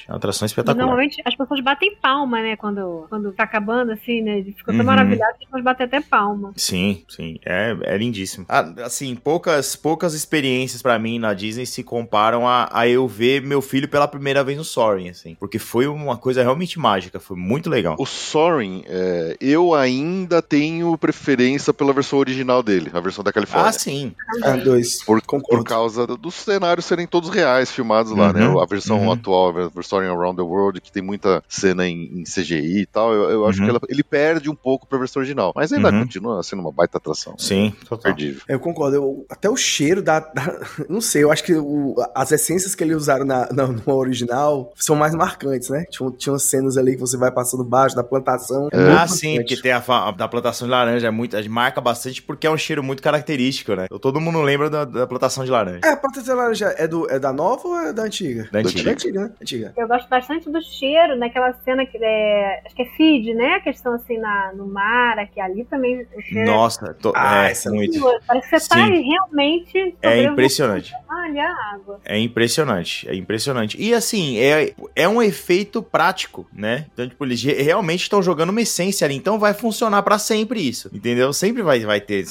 [0.03, 0.05] tranquilamente.
[0.07, 0.85] É uma atração espetacular.
[0.85, 2.55] Normalmente as pessoas batem palma, né?
[2.55, 4.41] Quando, quando tá acabando, assim, né?
[4.43, 4.85] Ficou tão Uhum.
[4.85, 6.51] maravilhado que as pessoas batem até palma.
[6.55, 8.45] Sim, sim, é, é lindíssimo.
[8.49, 13.41] Ah, assim, poucas poucas experiências pra mim na Disney se comparam a, a eu ver
[13.41, 17.37] meu filho pela primeira vez no Soaring, assim, porque foi uma coisa realmente mágica, foi
[17.37, 17.95] muito legal.
[17.99, 23.69] O Soaring, é, eu ainda tenho preferência pela versão original dele, a versão da Califórnia.
[23.69, 24.13] Ah, sim.
[24.43, 25.03] Ah, dois.
[25.05, 28.61] Por, por causa do- dos cenários serem todos reais, filmados lá, Uhum, né?
[28.61, 29.11] A versão uhum.
[29.11, 33.13] atual, a versão Around the World, que tem muita cena em, em CGI e tal,
[33.13, 33.65] eu, eu acho Uhum.
[33.65, 35.51] que ela- ele perde um pouco pra versão original.
[35.55, 36.01] Mas ainda Uhum.
[36.01, 37.35] continua sendo uma baita atração.
[37.37, 38.03] Sim, total.
[38.13, 38.41] Perdível.
[38.47, 38.95] Eu concordo.
[38.95, 40.33] eu- até o cheiro da, da-
[40.89, 44.71] Não sei, eu acho que o- as essências que eles usaram na, na- no original
[44.75, 45.85] são mais marcantes, né?
[45.89, 48.69] Tinha, tinha umas cenas ali que você vai passando baixo da plantação.
[48.71, 52.21] É Ah, sim, porque tem a, fa- da plantação de laranja, é muito, marca bastante
[52.21, 53.87] porque é um cheiro muito característico, né?
[54.01, 55.79] Todo mundo lembra da, da plantação de laranja.
[55.83, 58.47] É, a plantação de laranja é, do, é da nova ou é da antiga?
[58.51, 58.91] Da É da antiga.
[58.91, 59.31] antiga, né?
[59.41, 59.73] Antiga.
[59.83, 62.61] Eu gosto bastante do cheiro naquela cena que é.
[62.65, 63.55] Acho que é feed, né?
[63.55, 66.05] A questão assim na, no mar, aqui ali também.
[66.15, 67.99] O cheiro Nossa, to- Ah, é, essa- muito.
[68.27, 69.95] Parece que você tá realmente.
[70.01, 70.93] É impressionante.
[71.09, 71.99] Olha a água.
[72.05, 73.75] É impressionante, é impressionante.
[73.81, 76.85] E assim, é, é um efeito prático, né?
[76.93, 80.59] Então, tipo, eles re- realmente estão jogando uma essência ali, então vai funcionar pra sempre
[80.67, 81.31] isso, entendeu?
[81.33, 82.25] Sempre vai, vai ter.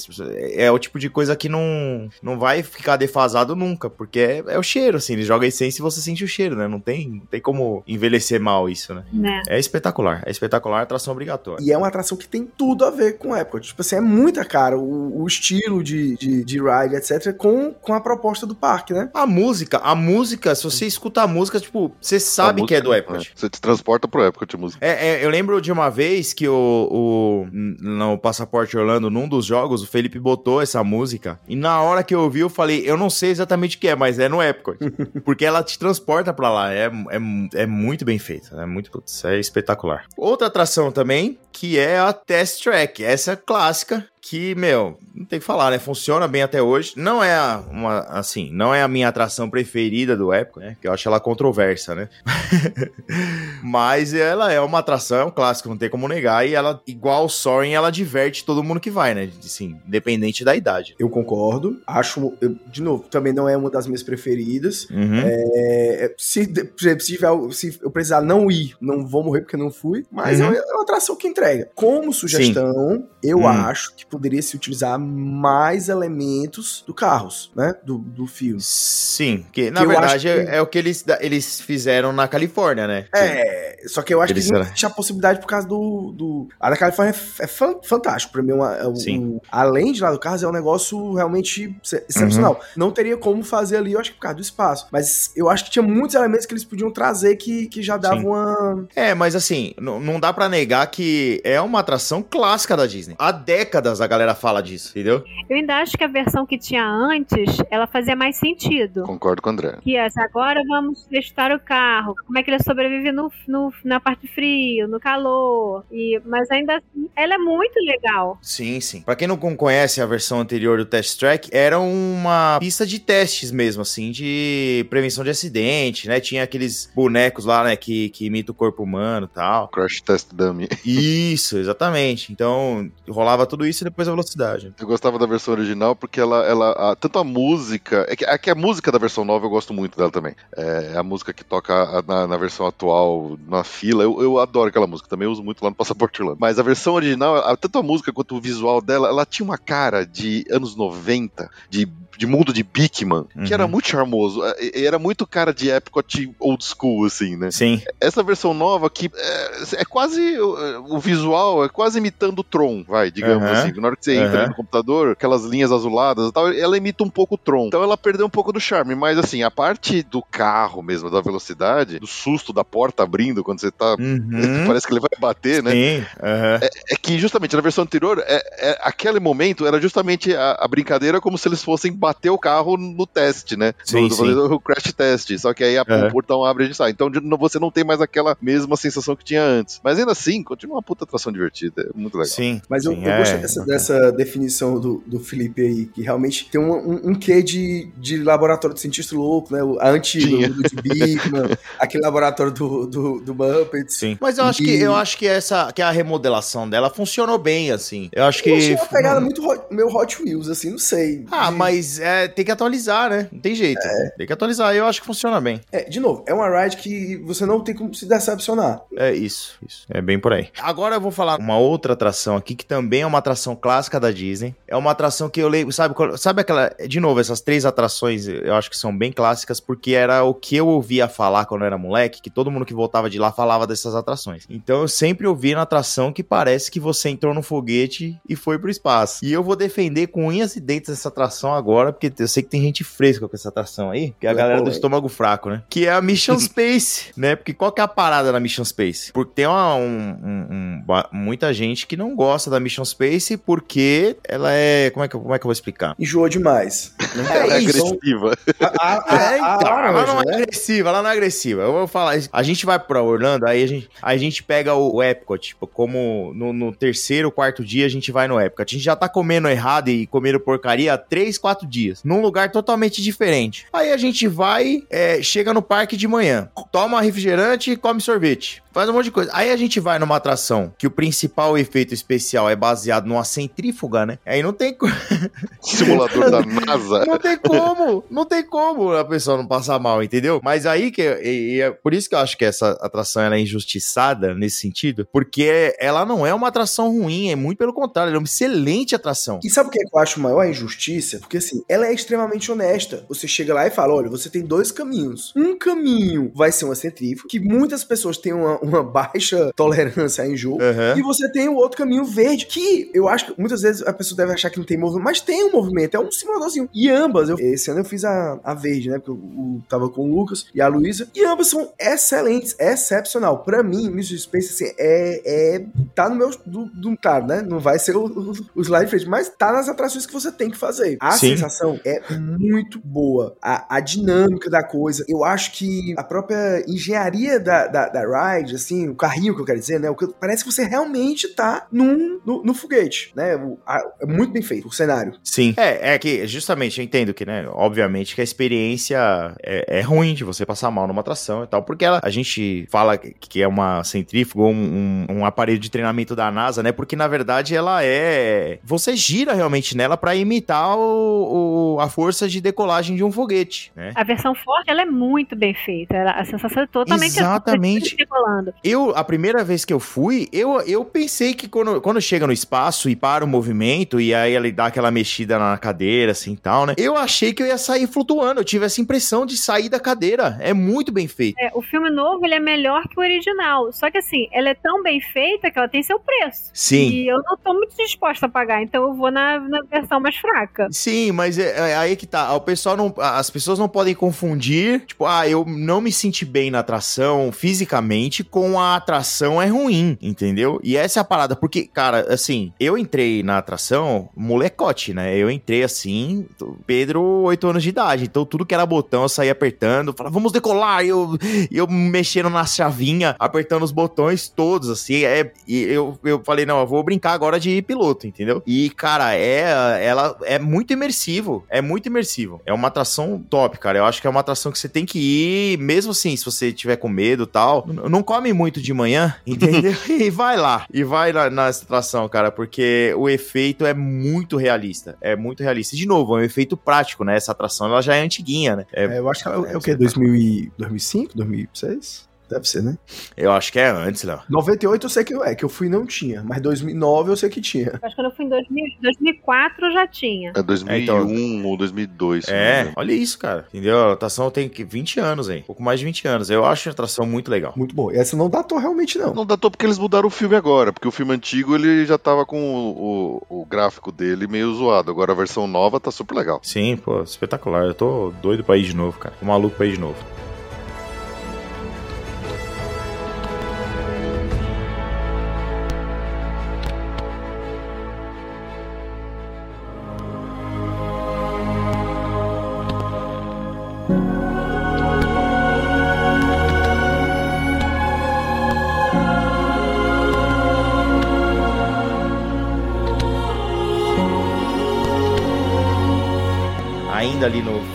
[0.55, 4.59] É o tipo de coisa que não, não vai ficar defasado nunca, porque é, é
[4.59, 6.67] o cheiro, assim, eles jogam a essência e você sente o cheiro, né?
[6.69, 9.05] Não tem, não tem como envelhecer mal isso, né?
[9.12, 9.42] Né?
[9.48, 11.62] É espetacular, é espetacular, atração obrigatória.
[11.62, 13.66] E é uma atração que tem tudo a ver com Epcot.
[13.66, 17.92] Tipo assim, é muita cara o, o estilo de, de, de ride, etc., com, com
[17.92, 19.11] a proposta do parque, né?
[19.12, 22.94] A música, a música, se você escuta a música, tipo, você sabe que é do
[22.94, 23.18] Epcot.
[23.18, 23.24] né?
[23.35, 24.85] Você te transporta pro Epcot música.
[24.85, 29.44] É, é, eu lembro de uma vez que o, o no Passaporte Orlando, num dos
[29.44, 31.40] jogos, o Felipe botou essa música.
[31.48, 33.96] E na hora que eu ouvi, eu falei, eu não sei exatamente o que é,
[33.96, 34.78] mas é no Epcot.
[35.24, 36.72] porque ela te transporta pra lá.
[36.72, 37.18] É, é,
[37.55, 38.61] é muito bem feita.
[38.61, 40.07] É muito putz, é espetacular.
[40.16, 43.05] Outra atração também, que é a Test Track.
[43.05, 44.07] Essa é clássica.
[44.24, 45.80] Que, meu, não tem o que falar, né?
[45.80, 46.92] Funciona bem até hoje.
[46.96, 50.76] Não é a- uma, assim, não é a minha atração preferida do Epcot, né?
[50.80, 52.08] Que eu acho ela controversa, né?
[53.62, 56.46] Mas ela é uma atração, é um clássico, não tem como negar.
[56.46, 59.28] E ela, igual o Soaring, ela diverte todo mundo que vai, né?
[59.44, 60.94] Assim, independente da idade.
[60.98, 61.80] Eu concordo.
[61.87, 64.87] Acho, eu- de novo, também não é uma das minhas preferidas.
[64.90, 65.20] Uhum.
[65.24, 69.70] É, se, exemplo, se, tiver- se eu precisar não ir, não vou morrer porque não
[69.70, 70.46] fui, mas Uhum.
[70.46, 71.68] é, uma, é uma atração que entrega.
[71.74, 73.46] Como sugestão, eu Hum.
[73.48, 77.75] acho que poderia se utilizar mais elementos do carros, né?
[77.83, 78.61] Do, do filme.
[78.61, 82.29] Sim, que na Que verdade acho que- é, é o que eles, eles fizeram na
[82.29, 83.07] Califórnia, né?
[83.14, 86.12] É, só que eu acho Eles que não eram- existe a possibilidade por causa do.
[86.14, 86.48] do...
[86.61, 88.33] A da Califórnia é, é fan- fantástico.
[88.35, 91.14] Pra mim, é uma, é um- um- além de lá do Carros, é um negócio
[91.14, 92.53] realmente ex- excepcional.
[92.53, 92.59] Uhum.
[92.77, 94.87] Não teria como fazer ali, eu acho que por causa do espaço.
[94.92, 98.27] Mas eu acho que tinha muitos elementos que eles podiam trazer que, que já davam
[98.27, 98.87] uma.
[98.94, 103.14] É, mas assim, não dá pra negar que é uma atração clássica da Disney.
[103.18, 105.25] Há décadas a galera fala disso, entendeu?
[105.49, 109.03] Eu ainda acho que a versão que tinha antes, ela fazia mais sentido.
[109.05, 109.79] Concordo com o André.
[109.83, 112.15] Que essa, agora vamos testar o carro.
[112.27, 115.85] Como é que ele sobrevive no, no- na parte frio, no calor.
[115.91, 118.38] E, mas ainda assim, ela é muito legal.
[118.43, 119.03] Sim, sim.
[119.03, 123.51] Pra quem não conhece a versão anterior do Test Track, era uma pista de testes
[123.51, 126.21] mesmo, assim, de prevenção de acidente, né?
[126.21, 129.69] Tinha aqueles bonecos lá, né, que, que imitam o corpo humano e tal.
[129.69, 130.69] Crash Test Dummy.
[130.85, 132.33] Isso, exatamente.
[132.33, 134.74] Então, rolava tudo isso e depois a velocidade.
[134.81, 138.38] Eu gostava da versão original porque ela, ela a- tanto a música, é que, é
[138.38, 140.35] que a música da versão nova eu gosto muito dela também.
[140.57, 144.87] É a música que toca na, na versão atual, na fila, eu, eu adoro aquela
[144.87, 146.38] música, também uso muito lá no Passaporte Orlando.
[146.40, 149.59] Mas a versão original, a- tanto a música quanto o visual dela, ela tinha uma
[149.59, 153.46] cara de anos 90, de, de mundo de Bigman, que Uhum.
[153.53, 154.42] era muito charmoso.
[154.44, 157.51] É, Era muito cara de Epcot old school, assim, né?
[157.51, 160.20] Sim, Essa versão nova aqui é, é quase.
[160.40, 163.53] O, o visual é quase imitando o Tron, vai, digamos Aham.
[163.68, 163.81] assim.
[163.81, 164.48] Na hora que você entra Aham.
[164.48, 167.66] no computador, aquelas linhas azuladas e tal, ela imita um pouco o Tron.
[167.66, 168.94] Então ela perdeu um pouco do charme.
[168.94, 173.61] Mas assim, a parte do carro mesmo, da velocidade, do susto da porta abrindo quando
[173.61, 173.96] você tá.
[173.98, 174.31] Uhum.
[174.66, 175.70] Parece que ele vai bater, né?
[175.72, 176.61] Sim, aham.
[176.90, 181.20] É que justamente na versão anterior, é, é- aquele momento era justamente a, a brincadeira
[181.20, 183.73] como se eles fossem bater o carro no teste, né?
[183.85, 184.35] Sim, no, sim.
[184.35, 185.38] no crash test.
[185.38, 186.09] Só que aí a- Aham.
[186.09, 186.91] o portão abre e a gente sai.
[186.91, 189.81] Então você não tem mais aquela mesma sensação que tinha antes.
[189.83, 191.88] Mas ainda assim, continua uma puta atração divertida.
[191.95, 192.27] É muito legal.
[192.33, 192.61] Sim.
[192.69, 196.03] Mas eu, sim, eu é gostei dessa, dessa dessa definição do, do Felipe aí, que
[196.03, 199.62] realmente tem um, um, um quê de, de laboratório de cientista louco, né?
[199.62, 200.49] O- A antiga, Tinha.
[200.51, 203.97] o de Bigman, aquele laboratório do, do, do Muppets.
[203.97, 204.17] Sim.
[204.21, 207.71] Mas eu acho que E- eu acho que essa que a remodelação dela funcionou bem,
[207.71, 208.09] assim.
[208.12, 208.51] Eu acho que.
[208.51, 211.25] Eu achei uma pegada muito hot, meio Hot Wheels, assim, não sei.
[211.31, 213.28] Ah, De- mas é, tem que atualizar, né?
[213.33, 213.81] Não tem jeito.
[214.16, 214.74] Tem que atualizar.
[214.74, 215.61] Eu acho que funciona bem.
[215.70, 218.83] É, de novo, é uma ride que você não tem como se decepcionar.
[218.96, 219.87] É isso, isso.
[219.88, 220.48] É bem por aí.
[220.61, 224.11] Agora eu vou falar uma outra atração aqui que também é uma atração clássica da
[224.11, 224.55] Disney.
[224.66, 228.55] É uma atração que eu lembro, sabe, sabe aquela, de novo, essas três atrações eu
[228.55, 231.78] acho que são bem clássicas porque era o que eu ouvia falar quando eu era
[231.78, 234.44] moleque, que todo mundo que voltava de lá falava dessas atrações.
[234.48, 238.59] Então eu sempre ouvi na atração que parece que você entrou no foguete e foi
[238.59, 239.24] pro espaço.
[239.24, 242.51] E eu vou defender com unhas e dentes essa atração agora, porque eu sei que
[242.51, 244.77] tem gente fresca com essa atração aí, que é a É galera do polêmica.
[244.77, 245.62] estômago fraco, né?
[245.71, 247.35] Que é a Mission Space, né?
[247.35, 249.11] Porque qual que é a parada da Mission Space?
[249.12, 249.81] Porque tem uma, um-
[250.23, 254.90] um- um- muita gente que não gosta da Mission Space porque ela é.
[254.90, 255.95] Como é que, eu- como é que eu vou explicar?
[255.99, 256.95] Enjoou demais.
[257.16, 258.37] Não É Ela é agressiva.
[258.61, 260.35] A, a, É, a- então, a ela não é né?
[260.35, 261.62] agressiva, ela não é agressiva.
[261.62, 264.97] Eu vou falar, a gente vai pra Orlando, aí a gente, a gente pega o,
[264.97, 268.62] o Epcot, tipo, como no, no terceiro, quarto dia a gente vai no Epcot.
[268.62, 272.52] A gente já tá comendo errado e comendo porcaria há três, quatro dias, num lugar
[272.52, 273.66] totalmente diferente.
[273.72, 278.62] Aí a gente vai, é, chega no parque de manhã, toma refrigerante e come sorvete.
[278.72, 279.30] Faz um monte de coisa.
[279.35, 284.06] Aí a gente vai numa atração que o principal efeito especial é baseado numa centrífuga,
[284.06, 284.18] né?
[284.24, 284.87] Aí não tem, co-
[285.61, 287.04] Simulador da NASA.
[287.06, 290.40] não tem como, não tem como a pessoa não passar mal, entendeu?
[290.42, 293.37] Mas aí que e- e é por isso que eu acho que essa atração ela
[293.37, 298.08] é injustiçada nesse sentido, porque ela não é uma atração ruim, é muito pelo contrário,
[298.11, 299.40] ela é uma excelente atração.
[299.44, 301.18] E sabe o que é que eu acho maior injustiça?
[301.18, 303.04] Porque assim, ela é extremamente honesta.
[303.08, 305.32] Você chega lá e fala: olha, você tem dois caminhos.
[305.37, 310.29] Um caminho vai ser uma centrífuga, que muitas pessoas têm uma, uma baixa tolerância a
[310.29, 310.59] enjoo.
[310.61, 310.94] Aham.
[310.98, 314.16] E você tem o outro caminho verde, que eu acho que muitas vezes a pessoa
[314.16, 316.68] deve achar que não tem movimento, mas tem um movimento, é um simuladorzinho.
[316.75, 318.98] E ambas, eu- esse ano eu fiz a, a verde, né?
[318.98, 323.38] Porque eu, eu tava com o Lucas e a Luísa, e ambas são excelentes, excepcional.
[323.42, 325.22] Pra mim, Mission Space, assim, é,
[325.57, 325.64] é.
[325.94, 326.31] tá no meu.
[326.46, 327.42] Do, do, claro, né?
[327.42, 330.51] Não vai ser o, o, o slide frente, mas tá nas atrações que você tem
[330.51, 330.96] que fazer.
[331.01, 331.31] A Sim.
[331.31, 333.37] sensação é muito boa.
[333.42, 335.05] A, a dinâmica da coisa.
[335.09, 339.45] Eu acho que a própria engenharia da, da, da ride, assim, o carrinho que eu
[339.45, 339.91] quero dizer, né?
[339.91, 343.37] O que, parece que você realmente tá num, no, no foguete, né?
[343.37, 345.15] O- a- é muito bem feito o cenário.
[345.23, 345.55] Sim.
[345.57, 348.99] É, é que justamente eu entendo que, né, obviamente que a experiência
[349.43, 352.67] é, é ruim de você passar mal numa atração e tal, porque ela, a gente
[352.71, 356.95] fala que- é uma centrífuga, um, um, um aparelho de treinamento da NASA, né, porque
[356.95, 358.59] na verdade ela é...
[358.62, 363.73] Você gira realmente nela pra imitar o, o- a força de decolagem de um foguete,
[363.75, 363.91] né.
[363.95, 365.97] A versão forte, ela é muito bem feita.
[365.97, 367.97] Ela- A sensação é totalmente Exatamente.
[368.42, 368.55] Decolando.
[368.62, 372.33] Eu, a primeira vez que eu fui, eu, eu pensei que quando, quando chega no
[372.33, 376.37] espaço e para o movimento, e aí ele dá aquela mexida na cadeira, assim e
[376.37, 376.74] tal, né?
[376.76, 378.40] Eu achei que eu ia sair flutuando.
[378.40, 380.37] Eu tive essa impressão de sair da cadeira.
[380.40, 381.37] É muito bem feito.
[381.38, 383.72] É, o filme novo, ele é melhor que o original.
[383.72, 386.50] Só que assim, ela é tão bem feita que ela tem seu preço.
[386.52, 386.90] Sim.
[386.90, 390.16] E eu não tô muito disposta a pagar, então eu vou na, na versão mais
[390.16, 390.68] fraca.
[390.70, 392.35] Sim, mas é, é aí que tá.
[392.35, 396.50] O pessoal não, as pessoas não podem confundir, tipo, ah, eu não me senti bem
[396.50, 400.59] na atração fisicamente com a atração é ruim, entendeu?
[400.64, 405.14] E essa é a parada, porque, cara, assim, eu entrei na atração molecote, né?
[405.14, 406.27] Eu entrei assim,
[406.66, 410.33] Pedro, 8 anos de idade, então tudo que era botão eu saía apertando, falava, vamos
[410.33, 411.18] decolar, e eu,
[411.51, 416.61] eu mexendo na chavinha, apertando os botões todos, assim, é, e eu, eu falei, não,
[416.61, 418.42] eu vou brincar agora de piloto, entendeu?
[418.47, 422.40] E, cara, é, ela é muito imersivo, é muito imersivo.
[422.47, 423.79] É uma atração top, cara.
[423.79, 426.51] Eu acho que é uma atração que você tem que ir, mesmo assim, se você
[426.51, 429.72] tiver com medo e tal, não come muito de manhã, entendeu?
[429.88, 434.98] e vai lá, e vai na, nessa atração, cara, porque o efeito é muito realista,
[435.00, 435.74] é muito realista.
[435.74, 437.16] E, de novo, é um efeito prático, né?
[437.16, 438.66] Essa atração, ela já é antiguinha, né?
[438.72, 439.74] É- É, eu acho que ela é, o quê?
[439.74, 441.16] 2000 e- 2005?
[441.16, 442.12] 2006?
[442.33, 442.79] Deve ser, né?
[443.16, 444.21] eu acho que é antes, Léo.
[444.29, 447.29] 98 eu sei que é, que eu fui e não tinha, mas 2009 eu sei
[447.29, 447.79] que tinha.
[447.83, 450.33] Acho que quando eu fui em 2000, 2004 já tinha.
[450.35, 452.25] É 2001 ou 2002.
[452.25, 452.73] se não me É, engano.
[452.77, 453.47] olha isso, cara.
[453.53, 453.79] Entendeu?
[453.90, 455.40] A atração tem que 20 anos, hein?
[455.40, 456.31] Um pouco mais de 20 anos.
[456.31, 457.53] Eu acho a atração muito legal.
[457.57, 457.90] Muito bom.
[457.92, 459.12] E essa não datou realmente, não.
[459.14, 462.25] Não datou porque eles mudaram o filme agora, porque o filme antigo ele já tava
[462.25, 464.90] com o, o- o gráfico dele meio zoado.
[464.90, 466.40] Agora a versão nova tá super legal.
[466.42, 467.64] Sim, pô, espetacular.
[467.64, 469.14] Eu tô doido pra ir de novo, cara.
[469.18, 469.97] Tô maluco pra ir de novo.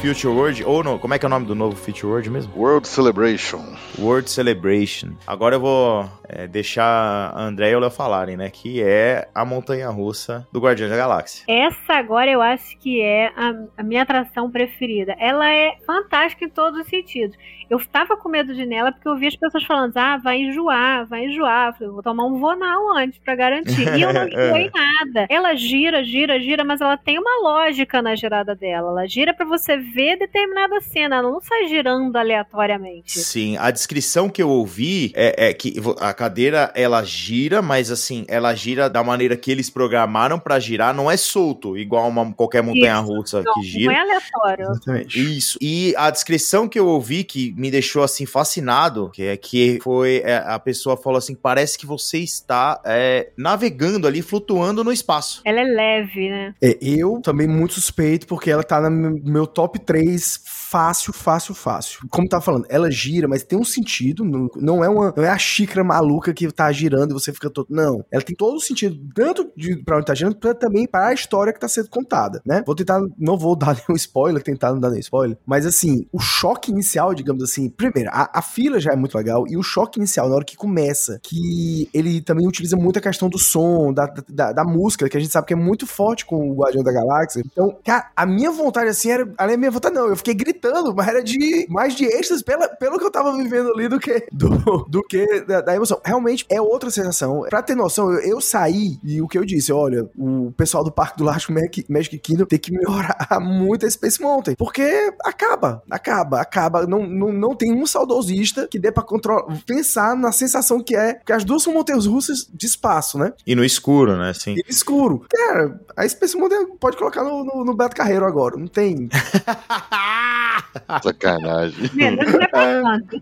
[0.08, 0.98] Future World, ou no.
[0.98, 2.54] Como é que é o nome do novo Future World mesmo?
[2.56, 3.62] World Celebration.
[4.00, 5.18] World Celebration.
[5.28, 8.50] Agora eu vou é, deixar a André e o Léo falarem, né?
[8.50, 11.44] Que é a montanha russa do Guardiões da Galáxia.
[11.50, 15.14] Essa agora eu acho que é a, a minha atração preferida.
[15.20, 17.36] Ela é fantástica em todos os sentidos.
[17.70, 20.38] Eu tava com medo de ir nela porque eu vi as pessoas falando, ah, vai
[20.42, 21.70] enjoar, vai enjoar.
[21.70, 23.88] Eu falei, vou tomar um vonal antes pra garantir.
[23.98, 25.28] E eu não enjoei nada.
[25.30, 28.92] Ela gira, gira, gira, mas ela tem uma lógica na girada dela.
[28.92, 31.18] Ela gira pra você ver determinada cena.
[31.18, 33.20] Ela não sai girando aleatoriamente.
[33.20, 38.26] Sim, a descrição que eu ouvi é, é que a cadeira ela gira, mas assim,
[38.28, 42.64] ela gira da maneira que eles programaram pra girar, não é solto, igual uma qualquer
[42.64, 43.94] montanha russa Não, que não gira.
[43.94, 44.66] é aleatório.
[44.72, 45.38] Exatamente.
[45.38, 45.58] Isso.
[45.62, 50.22] E a descrição que eu ouvi que me deixou assim fascinado, que é que foi
[50.24, 55.42] é, a pessoa falou assim, parece que você está é, navegando ali, flutuando no espaço.
[55.44, 56.54] Ela é leve, né?
[56.62, 60.40] É, eu também muito suspeito, porque ela tá no meu- meu top 3
[60.70, 62.00] fácil, fácil, fácil.
[62.10, 64.24] Como tava falando, ela gira, mas tem um sentido,
[64.56, 67.68] não, é uma não é a xícara maluca que tá girando e você fica todo.
[67.70, 71.08] Não, ela tem todo o sentido, tanto de pra onde tá girando, pra, também para
[71.08, 72.64] a história que tá sendo contada, né?
[72.66, 76.20] Vou tentar, não vou dar nenhum spoiler, tentar não dar nenhum spoiler, mas assim, o
[76.20, 80.00] choque inicial, digamos assim, primeiro, a, a fila já é muito legal, e o choque
[80.00, 84.06] inicial, na hora que começa, que ele também utiliza muito a questão do som, da,
[84.30, 86.92] da, da música, que a gente sabe que é muito forte com o Guardião da
[86.92, 87.42] Galáxia.
[87.46, 89.32] Então, cara, a minha vontade, assim, era.
[89.38, 90.57] A minha vontade não, eu fiquei gritando,
[90.96, 94.28] mas era de mais de êxtase pela, pelo que eu tava vivendo ali do que
[94.32, 96.00] do, do que da, da emoção.
[96.04, 97.42] Realmente é outra sensação.
[97.50, 100.92] Pra ter noção, eu, eu saí e o que eu disse, olha, o pessoal do
[100.92, 105.84] Parque do Lástico Magic, Magic Kingdom tem que melhorar muito a Space Mountain, porque acaba,
[105.90, 106.88] acaba, acaba.
[106.88, 111.16] Não, não, não tem um saudosista que dê pra controlar, pensar na sensação que é,
[111.16, 113.34] porque as duas são montanhas russas de espaço, né?
[113.46, 114.30] E no escuro, né?
[114.30, 114.56] Assim.
[114.56, 115.26] E escuro.
[115.30, 119.10] Cara, a Space Mountain pode colocar no, no, no Beto Carreiro agora, não tem.
[121.04, 121.90] Sacanagem.
[122.00, 123.22] É pra tanto.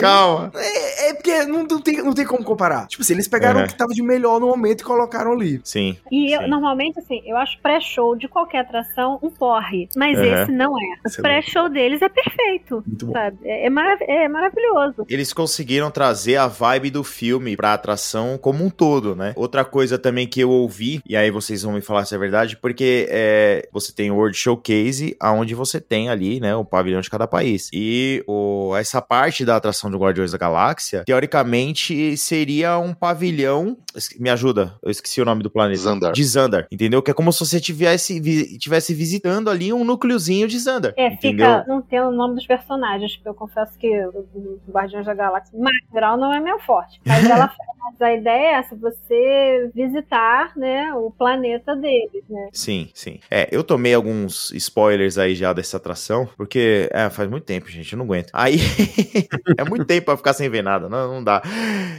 [0.00, 0.52] Calma.
[0.54, 2.86] É, é porque não, não, tem, não tem como comparar.
[2.86, 3.64] Tipo assim, eles pegaram Uhum.
[3.64, 5.60] o que tava de melhor no momento e colocaram ali.
[5.64, 5.96] Sim.
[6.10, 6.48] E eu, Sim.
[6.48, 9.88] normalmente, assim, eu acho pré-show de qualquer atração um porre.
[9.96, 10.24] Mas Uhum.
[10.24, 11.08] esse não é.
[11.08, 12.82] O é pré-show deles é perfeito.
[12.86, 13.12] Muito bom.
[13.12, 13.38] Sabe?
[13.44, 15.04] É, é marav- é maravilhoso.
[15.08, 19.32] Eles conseguiram trazer a vibe do filme pra atração como um todo, né?
[19.36, 22.56] Outra coisa também que eu ouvi, e aí vocês vão me falar se é verdade,
[22.56, 27.10] porque é, você tem o World Showcase, aonde você tem ali, né, o pavilhão de
[27.10, 27.68] cada país.
[27.72, 33.76] E o, essa parte da atração do Guardiões da Galáxia, teoricamente, seria um pavilhão.
[34.18, 35.80] Me ajuda, eu esqueci o nome do planeta.
[35.80, 36.12] Zandar.
[36.12, 37.02] De Zandar, entendeu?
[37.02, 40.92] Que é como se você tivesse, vi- tivesse visitando ali um núcleozinho de Zandar.
[40.96, 41.46] É, entendeu?
[41.46, 41.64] fica.
[41.66, 46.16] Não tem o nome dos personagens, porque eu confesso que o Guardiões da Galáxia, Macral
[46.18, 47.00] não é meu forte.
[47.06, 47.50] Mas ela
[47.86, 52.48] mas a ideia é essa, você visitar, né, o planeta deles, né?
[52.52, 53.20] Sim, sim.
[53.30, 57.92] É, eu tomei alguns spoilers aí já dessa atração, porque é, faz muito tempo, gente,
[57.92, 58.30] eu não aguento.
[58.32, 58.58] Aí
[59.58, 61.42] é muito tempo pra ficar sem ver nada, não, não dá.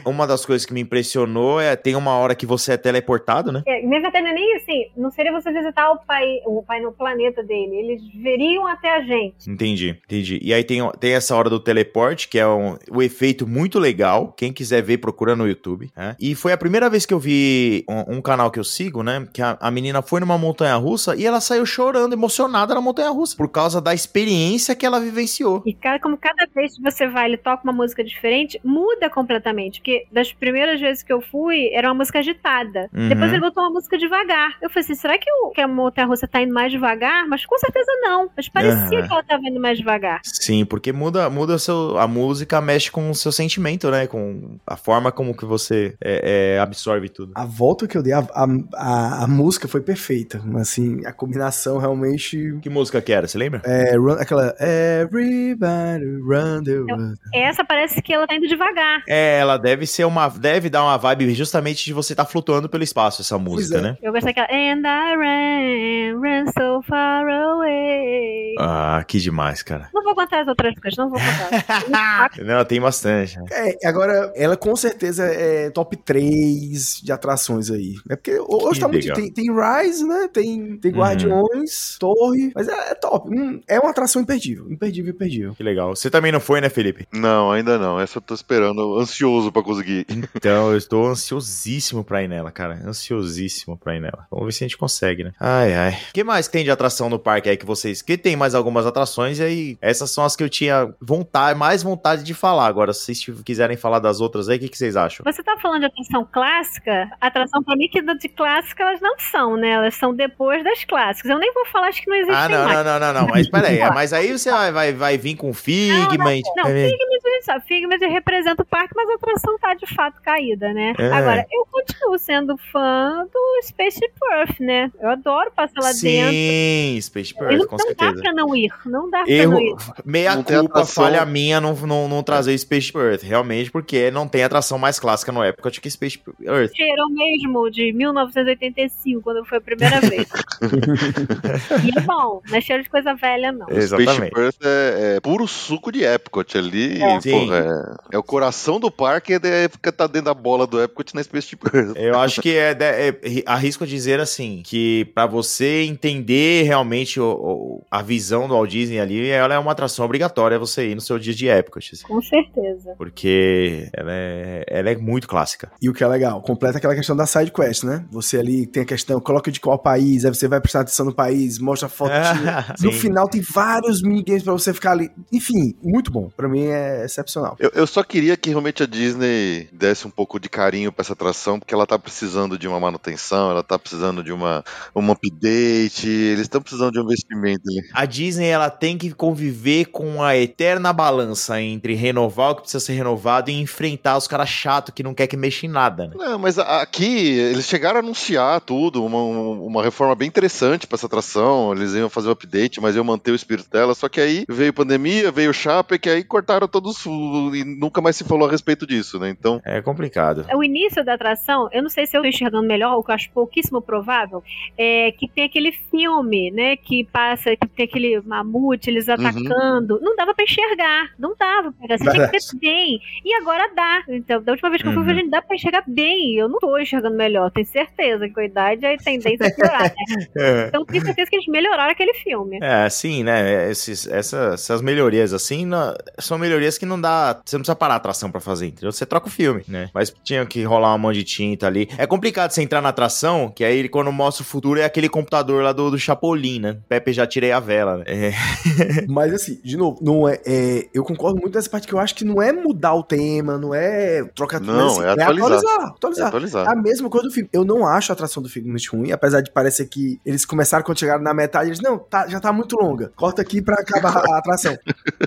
[0.05, 3.63] Uma das coisas que me impressionou é tem uma hora que você é teleportado, né?
[3.67, 7.43] É, nem até nem assim, não seria você visitar o pai, o pai no planeta
[7.43, 9.49] dele, eles veriam até a gente.
[9.49, 10.39] Entendi, entendi.
[10.41, 14.33] E aí tem, tem essa hora do teleporte, que é um, um efeito muito legal.
[14.35, 15.91] Quem quiser ver, procura no YouTube.
[15.95, 16.15] né?
[16.19, 19.27] E foi a primeira vez que eu vi um, um canal que eu sigo, né?
[19.33, 23.09] Que a, a menina foi numa montanha russa e ela saiu chorando, emocionada na montanha
[23.09, 24.36] russa, por causa da experiência
[24.75, 25.61] que ela vivenciou.
[25.65, 29.79] E cara, como cada vez que você vai, ele toca uma música diferente, muda completamente.
[29.79, 32.89] Porque das primeiras vezes que eu fui, era uma música agitada.
[32.93, 33.09] Uhum.
[33.09, 34.57] Depois ele botou uma música devagar.
[34.61, 37.27] Eu falei assim, será que, o, que a montanha russa tá indo mais devagar?
[37.27, 38.29] Mas com certeza não.
[38.35, 39.07] Mas parecia Aham.
[39.07, 40.21] que ela tava indo mais devagar.
[40.23, 44.07] Sim, porque muda, muda o seu, a música, mexe com o seu sentimento, né?
[44.07, 47.31] Com a forma como que você é, é, absorve tudo.
[47.35, 50.41] A volta que eu dei, a, a, a, a música foi perfeita.
[50.55, 52.57] Assim, a combinação realmente.
[52.61, 53.61] Que música que era, você lembra?
[53.65, 54.55] É, run- aquela.
[54.59, 57.15] Everybody run the world.
[57.33, 59.03] Essa parece que ela tá indo devagar.
[59.07, 60.27] É, ela deve ser uma.
[60.29, 63.81] Deve dar uma vibe justamente de você estar flutuando pelo espaço, essa música, é.
[63.81, 63.97] né?
[64.01, 68.55] Eu gostei daquela And I ran, ran so far away.
[68.59, 69.89] Ah, que demais, cara.
[69.93, 72.31] Não vou contar as outras coisas, não vou contar.
[72.43, 73.37] Não, tem bastante.
[73.39, 73.45] né?
[73.51, 77.95] É, agora, ela com certeza é top 3 de atrações aí.
[78.09, 79.03] É porque hoje Que tá muito.
[79.03, 79.15] legal.
[79.15, 80.29] Tem, tem Rise, né?
[80.31, 80.97] Tem, tem Uhum.
[80.99, 82.51] Guardiões, Torre.
[82.55, 83.29] Mas é, é top.
[83.29, 84.71] Hum, é uma atração imperdível.
[84.71, 85.55] Imperdível, imperdível.
[85.55, 85.95] Que legal.
[85.95, 87.07] Você também não foi, né, Felipe?
[87.11, 87.99] Não, ainda não.
[87.99, 90.05] Essa eu tô esperando, ansioso pra conseguir.
[90.35, 92.79] Então, eu estou ansiosíssimo pra ir nela, cara.
[92.85, 94.25] Ansiosíssimo pra ir nela.
[94.31, 95.31] Vamos ver se a gente consegue, né?
[95.39, 95.91] Ai, ai.
[96.09, 98.01] O que mais tem de atração no parque aí que vocês.
[98.01, 99.77] Que tem mais algumas atrações e aí.
[99.81, 102.67] Essas são as que eu tinha vontade, mais vontade de falar.
[102.67, 105.23] Agora, se vocês quiserem falar das outras aí, o que, que vocês acham?
[105.25, 107.09] Você tá falando de atração clássica?
[107.19, 109.69] Atração pra mim que de clássica elas não são, né?
[109.71, 111.29] Elas são depois das clássicas.
[111.29, 112.77] Eu nem vou falar, acho que não existem Ah, não, mais.
[112.77, 113.27] não, não, não, não.
[113.27, 113.81] Mas peraí.
[113.97, 116.43] Mas aí você vai, vai, vai vir com Figment.
[116.55, 119.87] Não, É, Figment, a gente sabe, Figment representa o parque, mas a atração tá de
[119.87, 120.93] fato caída, né?
[120.99, 121.07] É.
[121.07, 123.99] Agora, eu continuo sendo fã do Space
[124.31, 124.91] Earth, né?
[124.99, 126.29] Eu adoro passar lá dentro.
[126.29, 128.21] Sim, Space Perth, não, com não dá certeza.
[128.21, 129.67] pra não ir, não dá pra não ir.
[129.69, 134.27] Erro, meia Não culpa, falha minha não, não, não trazer Space Earth, realmente, porque não
[134.27, 136.71] tem atração mais clássica no Epcot que Space Earth.
[136.75, 140.29] Cheirou mesmo de 1985, quando foi a primeira vez.
[141.83, 143.65] e é bom, não é cheiro de coisa velha, não.
[143.87, 144.15] Exatamente.
[144.15, 147.01] Space Perth é, é puro suco de Epcot ali.
[147.01, 147.21] É.
[147.21, 147.31] Sim.
[147.31, 151.13] porra, é, é o coração do parque, é fica tá dentro da bola do Epcot
[151.15, 151.95] na Space Perth.
[151.95, 157.25] Eu acho que é, é- arrisco a dizer assim, que pra você entender realmente o-
[157.25, 161.01] o- a visão do Walt Disney ali, ela é uma atração obrigatória você ir no
[161.01, 162.93] seu dia de Epcot, assim, Com certeza.
[162.97, 165.71] porque ela é, ela é muito clássica.
[165.81, 168.05] E o que é legal, completa aquela questão da side quest, né?
[168.11, 171.13] Você ali tem a questão, coloca de qual país, aí você vai prestar atenção no
[171.13, 172.11] país, mostra a foto.
[172.81, 173.41] no final tem
[173.81, 175.09] vários minigames pra você ficar ali.
[175.31, 176.29] Enfim, muito bom.
[176.35, 177.55] Pra mim é excepcional.
[177.59, 181.13] Eu, eu só queria que realmente a Disney desse um pouco de carinho pra essa
[181.13, 184.63] atração, porque ela tá precisando de uma manutenção, ela tá precisando de uma,
[184.95, 187.81] um update, eles estão precisando de um investimento ali.
[187.93, 192.83] A Disney ela tem que conviver com a eterna balança entre renovar o que precisa
[192.83, 196.13] ser renovado e enfrentar os caras chatos que não quer que mexa em nada, né?
[196.15, 197.05] Não, mas aqui
[197.37, 201.73] eles chegaram a anunciar tudo, uma, um- uma reforma bem interessante pra essa atração.
[201.73, 203.93] Eles iam fazer o update, mas iam manter o espírito dela.
[203.95, 208.15] Só que aí veio pandemia, veio o Chape, que aí cortaram todos e nunca mais
[208.15, 209.29] se falou a respeito disso, né?
[209.29, 210.45] Então, É complicado.
[210.53, 213.15] O início da atração, eu não sei se eu estou enxergando melhor, o que eu
[213.15, 214.43] acho pouquíssimo provável,
[214.77, 219.99] é que tem aquele filme, né, que passa, que tem aquele mamute, eles atacando.
[220.01, 221.97] Não dava pra enxergar, não dava pra enxergar.
[221.97, 222.99] Você tinha que ter bem.
[223.25, 224.03] E agora dá.
[224.09, 225.09] Então, da última vez que eu fui, Uhum.
[225.11, 226.35] a gente dá pra enxergar bem.
[226.37, 229.83] Eu não tô enxergando melhor, tenho certeza que com a idade a tendência a piorar,
[229.83, 229.95] né?
[230.69, 232.59] Então, tenho certeza que eles melhoraram aquele filme.
[232.61, 233.56] É, sim, né?
[233.69, 237.39] Esses, essas, essas melhorias assim não- são melhorias que não dá.
[237.45, 238.91] Você não precisa parar a atração pra fazer, entendeu?
[238.91, 239.89] Você troca o filme, né?
[239.93, 241.89] Mas tinha que rolar uma mão de tinta ali.
[241.97, 245.63] É complicado você entrar na atração, que aí quando mostra o futuro é aquele computador
[245.63, 246.77] lá do, do Chapolin, né?
[246.87, 248.03] Pepe já tirei a vela, né?
[248.07, 248.31] É,
[249.07, 252.15] Mas assim, de novo, não é, é- Eu concordo muito nessa parte que eu acho
[252.15, 254.71] que não é mudar o tema, não é trocar tudo.
[254.73, 255.49] Não, mas, assim, é atualizar.
[255.49, 255.79] atualizar.
[255.81, 256.27] é atualizar.
[256.27, 256.69] atualizar.
[256.69, 257.49] A mesma coisa do filme.
[257.53, 260.99] Eu não acho a atração do Figment ruim, apesar de parecer que eles começaram quando
[260.99, 263.11] chegaram na metade, eles, não, tá- já tá muito longa.
[263.15, 264.77] Corta aqui pra acabar a atração.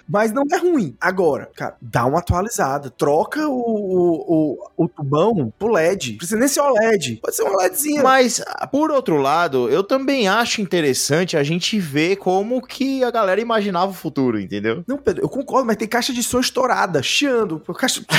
[0.09, 0.95] Mas não é ruim.
[1.01, 2.91] Agora, cara, dá uma atualizada.
[2.91, 6.13] Troca o, o, o, o tubão pro LED.
[6.13, 7.21] Não precisa nem ser OLED.
[7.23, 8.03] Pode ser uma LEDzinha.
[8.03, 13.41] Mas, por outro lado, eu também acho interessante a gente ver como que a galera
[13.41, 14.85] imaginava o futuro, entendeu?
[14.87, 17.61] Não, Pedro, eu concordo, mas tem caixa de som estourada, chiando.
[17.79, 18.03] Caixa...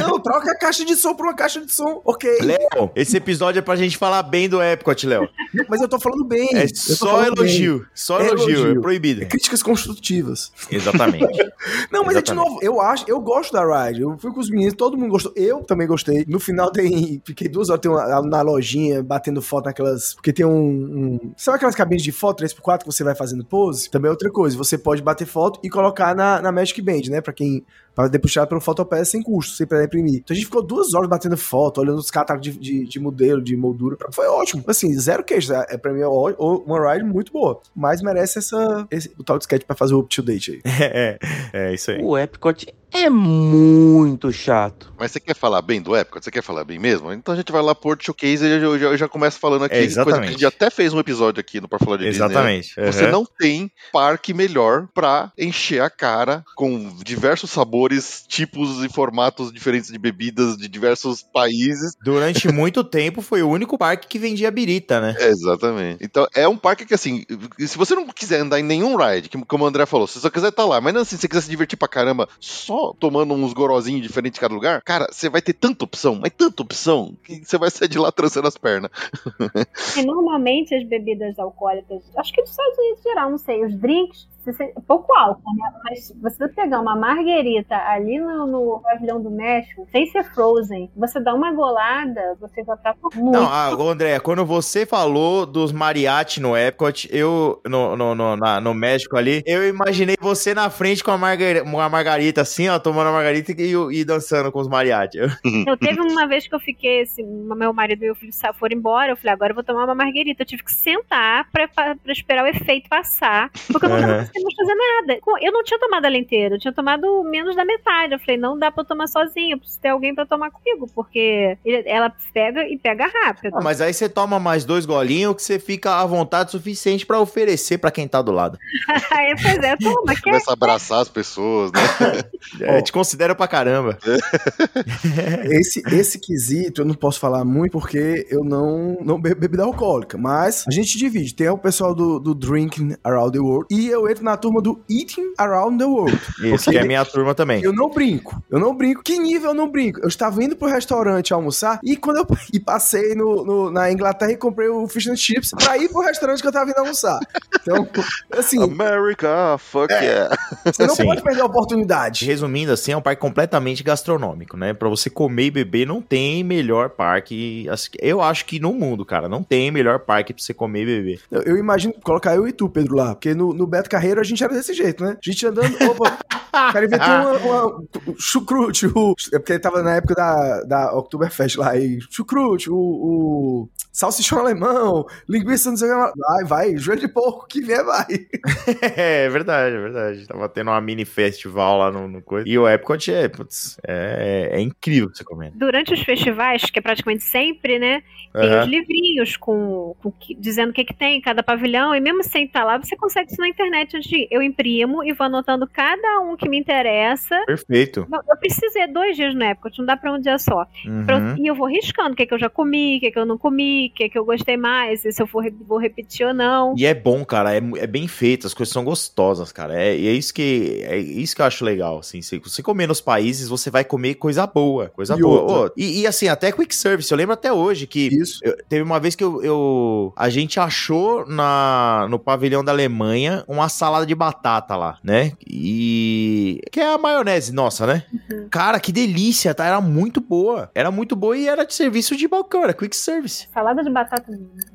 [0.00, 2.00] Não, troca a caixa de som por uma caixa de som.
[2.04, 2.38] Ok.
[2.40, 5.28] Léo, esse episódio é pra gente falar bem do Epcot, Léo.
[5.68, 6.48] Mas eu tô falando bem.
[6.54, 7.73] É só bem.
[7.74, 7.88] Elogio.
[7.94, 8.78] Só É elogio, elogio.
[8.78, 9.22] é proibido.
[9.22, 10.52] É críticas construtivas.
[10.70, 11.24] Exatamente.
[11.90, 12.34] Não, mas é de Exatamente.
[12.50, 14.02] novo, eu acho, eu gosto da ride.
[14.02, 15.32] Eu fui com os meninos, todo mundo gostou.
[15.36, 16.24] Eu também gostei.
[16.28, 17.20] No final tem.
[17.24, 20.14] Fiquei duas horas tem uma, na lojinha, batendo foto naquelas.
[20.14, 21.32] Porque tem um, um.
[21.36, 23.90] Sabe aquelas cabines de foto 3x4 que você vai fazendo pose?
[23.90, 24.56] Também é outra coisa.
[24.56, 27.20] Você pode bater foto e colocar na, na Magic Band, né?
[27.20, 27.64] Pra quem.
[27.94, 30.16] Pra depuxar pelo Photopass sem custo, sem precisar imprimir.
[30.16, 33.40] Então a gente ficou duas horas batendo foto, olhando os catálogos de, de, de modelo,
[33.40, 33.96] de moldura.
[34.12, 34.64] Foi ótimo.
[34.66, 35.52] Assim, zero queijo.
[35.52, 37.60] É, pra mim é uma ride muito boa.
[37.74, 40.62] Mas merece essa, esse, o tal de sketch pra fazer o up-to-date aí.
[40.94, 41.18] É,
[41.52, 42.02] é isso aí.
[42.02, 44.92] O Epcot é muito chato.
[44.98, 46.24] Mas você quer falar bem do Epcot?
[46.24, 47.12] Você quer falar bem mesmo?
[47.12, 49.64] Então a gente vai lá pro World Showcase e eu, já- eu já, começo falando
[49.64, 49.74] aqui.
[49.74, 50.04] É, exatamente.
[50.18, 52.26] Coisa que a gente até fez um episódio aqui no Pra Falar de Disney, né?
[52.26, 52.74] Exatamente.
[52.76, 53.10] Você Uhum.
[53.10, 59.90] não tem parque melhor pra encher a cara com diversos sabores, tipos e formatos diferentes
[59.90, 61.94] de bebidas de diversos países.
[62.02, 65.16] Durante muito tempo foi o único parque que vendia birita, né?
[65.18, 66.02] É, exatamente.
[66.04, 67.24] Então é um parque que, assim,
[67.58, 70.20] se você não quiser andar em nenhum ride, que- como o André falou, se você
[70.20, 72.83] só quiser estar lá, mas não assim, se você quiser se divertir pra caramba, só
[72.98, 76.62] tomando uns gorozinhos diferentes em cada lugar, cara, você vai ter tanta opção, mas tanta
[76.62, 78.90] opção, que você vai sair de lá trançando as pernas.
[79.96, 84.26] E normalmente as bebidas alcoólicas, acho que dos Estados Unidos geral, não sei, os drinks
[84.52, 85.70] você pouco álcool, né?
[85.84, 91.20] Mas você pegar uma marguerita ali no, no pavilhão do México, sem ser frozen, você
[91.20, 93.32] dá uma golada, você já tá com muito.
[93.32, 98.60] Não, ah, André, quando você falou dos mariachi no Epcot, eu, no, no, no, na-
[98.60, 102.78] no México ali, eu imaginei você na frente com a, margar, uma margarita assim, ó,
[102.78, 105.18] tomando a margarita e, e dançando com os mariachi.
[105.66, 109.12] Eu- teve uma vez que eu fiquei, assim, meu marido e meu filho foram embora,
[109.12, 110.42] eu falei, agora eu vou tomar uma marguerita.
[110.42, 114.30] Eu tive que sentar pra, pra, pra esperar o efeito passar, porque eu não tava
[114.42, 115.20] Mais fazer nada.
[115.40, 118.14] Eu não tinha tomado ela inteira, eu tinha tomado menos da metade.
[118.14, 120.88] Eu falei, não dá pra eu tomar sozinha, eu preciso ter alguém pra tomar comigo,
[120.94, 121.56] porque
[121.86, 123.56] ela pega e pega rápido.
[123.56, 127.20] Ah, mas aí você toma mais dois golinhos que você fica à vontade suficiente pra
[127.20, 128.58] oferecer pra quem tá do lado.
[129.10, 130.22] Aí, pois é, toma, quer?
[130.22, 131.80] Começa a abraçar as pessoas, né?
[132.60, 133.98] É, te considero pra caramba.
[135.50, 140.16] Esse, esse quesito eu não posso falar muito porque eu não, não bebo bebida alcoólica.
[140.18, 141.34] Mas a gente divide.
[141.34, 144.80] Tem o pessoal do, do Drinking Around the World e eu entro na turma do
[144.90, 146.18] Eating Around the World.
[146.42, 147.62] Isso que é minha turma também.
[147.62, 148.42] Eu não brinco.
[148.50, 149.02] Eu não brinco.
[149.02, 150.00] Que nível eu não brinco?
[150.00, 154.32] Eu estava indo pro restaurante almoçar e quando eu e passei no, no- na Inglaterra
[154.32, 157.18] e comprei o Fish and Chips pra ir pro restaurante que eu tava indo almoçar.
[157.60, 157.86] Então,
[158.32, 160.34] assim, America, fuck yeah.
[160.64, 161.04] você não Sim.
[161.04, 162.24] pode perder a oportunidade.
[162.24, 164.72] Resumindo assim, é um parque completamente gastronômico, né?
[164.72, 167.68] Pra você comer e beber, não tem melhor parque.
[167.68, 170.86] assim, Eu acho que no mundo, cara, não tem melhor parque pra você comer e
[170.86, 171.20] beber.
[171.30, 173.14] Eu, eu imagino colocar eu e tu, Pedro, lá.
[173.14, 175.16] Porque no, no Beto Carreiro a gente era desse jeito, né?
[175.16, 175.74] A gente andando.
[175.90, 176.18] Opa,
[176.50, 177.84] cara, inventou uma, uma
[178.18, 178.86] chucrute.
[178.86, 181.76] O, é porque tava na época da, da Oktoberfest lá.
[181.76, 186.18] E chucrute, o, o salsichão alemão, linguiça, não sei o que.
[186.18, 188.06] Vai, vai, joelho de porco, que vier, vai.
[188.96, 190.26] é verdade, é verdade.
[190.26, 192.48] Tava tendo uma mini festival lá no, no coisa.
[192.48, 195.52] E o Epcot é, putz, é, é incrível você comer.
[195.54, 198.02] Durante os festivais, que é praticamente sempre, né?
[198.32, 198.64] Tem Aham.
[198.64, 202.46] os livrinhos com, com dizendo o que, que tem em cada pavilhão, e mesmo sem
[202.46, 203.96] estar lá, você consegue isso na internet
[204.30, 207.42] Eu imprimo e vou anotando cada um que me interessa.
[207.46, 208.06] Perfeito.
[208.28, 210.66] Eu precisei dois dias no Epcot, não dá pra um dia só.
[210.86, 211.36] Uhum.
[211.38, 213.38] E eu vou riscando o que, que eu já comi, o que, que eu não
[213.38, 216.74] comi, o que, que eu gostei mais, e se eu for, vou repetir ou não.
[216.76, 219.80] E é bom, cara, é, é bem feito, as coisas são gostosas, cara.
[219.80, 222.20] É, e é isso que é isso que eu acho legal, assim.
[222.22, 225.66] Se você comer nos países, você vai comer coisa boa, coisa E boa.
[225.66, 228.40] Ô, e, e, assim, até quick service, eu lembro até hoje que Isso.
[228.42, 233.44] eu- teve uma vez que eu, eu- a gente achou na no pavilhão da Alemanha
[233.48, 235.32] uma salada de batata lá, né?
[235.46, 238.04] E que é a maionese nossa, né?
[238.12, 238.48] Uhum.
[238.50, 239.64] Cara, que delícia, tá?
[239.64, 240.70] Era muito boa.
[240.74, 243.48] Era muito boa e era de serviço de balcão, era quick service.
[243.52, 244.32] Salada de batata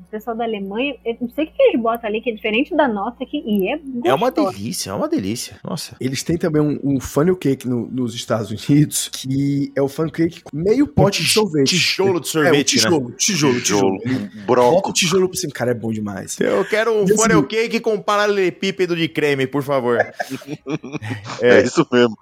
[0.10, 2.88] pessoal da Alemanha, eu não sei o que, eles botam ali, que é diferente da
[2.88, 4.08] nossa aqui, e é gostoso.
[4.08, 5.56] É uma delícia, é uma delícia.
[5.64, 5.96] Nossa.
[6.00, 10.12] Eles têm também um, um funnel cake no- nos Estados Unidos, que é o funnel
[10.12, 11.70] cake com meio pote de sorvete.
[11.70, 12.64] Tijolo de é, um sorvete, né?
[12.64, 14.00] tijolo, tijolo, tijolo.
[14.00, 14.90] Tijolo, Ele Bota broco.
[14.90, 15.54] o tijolo por cima.
[15.54, 16.40] Cara, é bom demais.
[16.40, 19.98] Eu quero um E assim- funnel cake com paralelepípedo de creme, por favor.
[21.42, 22.18] É isso mesmo.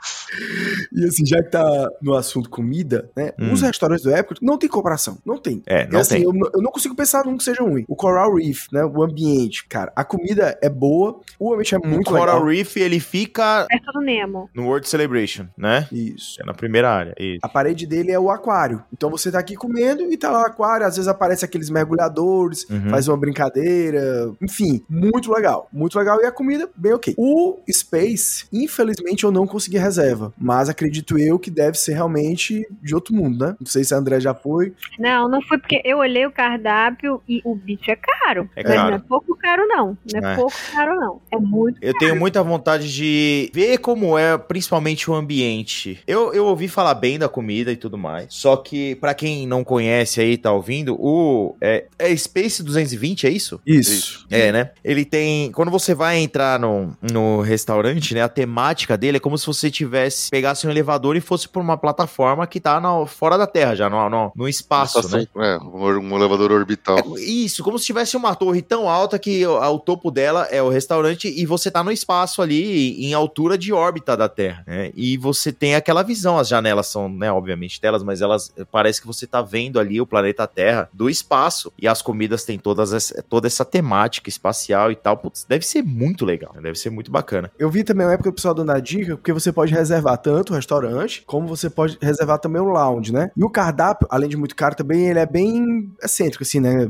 [0.94, 3.32] E assim, já que tá no assunto comida, né?
[3.40, 3.52] Hum.
[3.54, 5.18] Os restaurantes do Epcot não tem comparação.
[5.26, 5.62] Não tem.
[5.66, 6.24] É, E não assim, tem.
[6.24, 7.86] Eu, não- eu não consigo pensar num que seja ruim.
[7.88, 8.84] O Coral Reef, né?
[8.86, 9.92] O ambiente, cara.
[9.96, 12.46] A comida é boa, o ambiente é O muito Coral legal.
[12.46, 14.50] Reef, ele fica Perto do Nemo.
[14.54, 15.88] no World Celebration, né?
[15.92, 16.42] Isso.
[16.42, 17.14] É na primeira área.
[17.20, 17.40] Isso.
[17.42, 18.84] A parede dele é o aquário.
[18.94, 20.86] Então você tá aqui comendo e tá lá o aquário.
[20.86, 22.90] Às vezes aparece aqueles mergulhadores, Uhum.
[22.90, 24.32] faz uma brincadeira.
[24.42, 25.68] Enfim, muito legal.
[25.72, 26.20] Muito legal.
[26.22, 27.14] E a comida, bem ok.
[27.18, 30.34] O Space, infelizmente, eu não consegui reserva.
[30.38, 33.56] Mas acredito eu que deve ser realmente de outro mundo, né?
[33.60, 34.74] Não sei se a André já foi.
[35.00, 38.50] Não, não foi porque eu olhei o cardápio e o bicho é caro.
[38.56, 38.90] É Mas caro.
[38.90, 39.98] não é pouco caro, não.
[40.14, 40.36] Não é, É.
[40.36, 41.22] pouco caro, não.
[41.32, 41.78] É muito.
[41.82, 46.00] Eu tenho muita vontade de ver como é, principalmente o ambiente.
[46.08, 48.28] Eu, eu ouvi falar bem da comida e tudo mais.
[48.30, 51.56] Só que, pra quem não conhece aí, tá ouvindo, o.
[51.62, 53.60] É, é Space 220, é isso?
[53.66, 54.26] Isso.
[54.32, 54.72] É, né?
[54.84, 55.52] Ele tem.
[55.52, 58.22] Quando você vai entrar no, no restaurante, né?
[58.22, 60.30] A temática dele é como se você tivesse.
[60.30, 63.90] Pegasse um elevador e fosse por uma plataforma que tá na- fora da Terra, já,
[63.90, 65.28] no, no, no espaço, Estação- né?
[65.38, 66.98] É, um, um elevador orbital.
[67.18, 70.70] É, Isso, como se tivesse uma torre tão alta que o, topo dela é o
[70.70, 74.92] restaurante e você tá no espaço ali, em altura de órbita da Terra, né?
[74.96, 79.08] E você tem aquela visão, as janelas são, né, obviamente telas, mas elas parece que
[79.08, 83.24] você tá vendo ali o planeta Terra do espaço e as comidas têm todas essa,
[83.24, 85.18] toda essa temática espacial e tal.
[85.18, 86.62] Putz, deve ser muito legal, né?
[86.62, 87.52] deve ser muito bacana.
[87.58, 90.54] Eu vi também uma época o pessoal do Andar dica porque você pode reservar tanto
[90.54, 93.32] o restaurante, como você pode reservar também o lounge, né?
[93.36, 96.90] E o cardápio, além de muito caro também, ele é bem excêntrico, assim, né?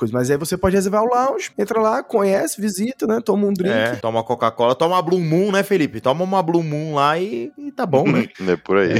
[0.00, 0.14] Coisa.
[0.14, 3.20] Mas aí você pode reservar o lounge, entra lá, conhece, visita, né?
[3.22, 3.70] Toma um drink.
[3.70, 6.00] É, toma Coca-Cola, toma uma Blue Moon, né, Felipe?
[6.00, 8.26] Toma uma Blue Moon lá e, e tá bom, né?
[8.48, 8.94] É por aí.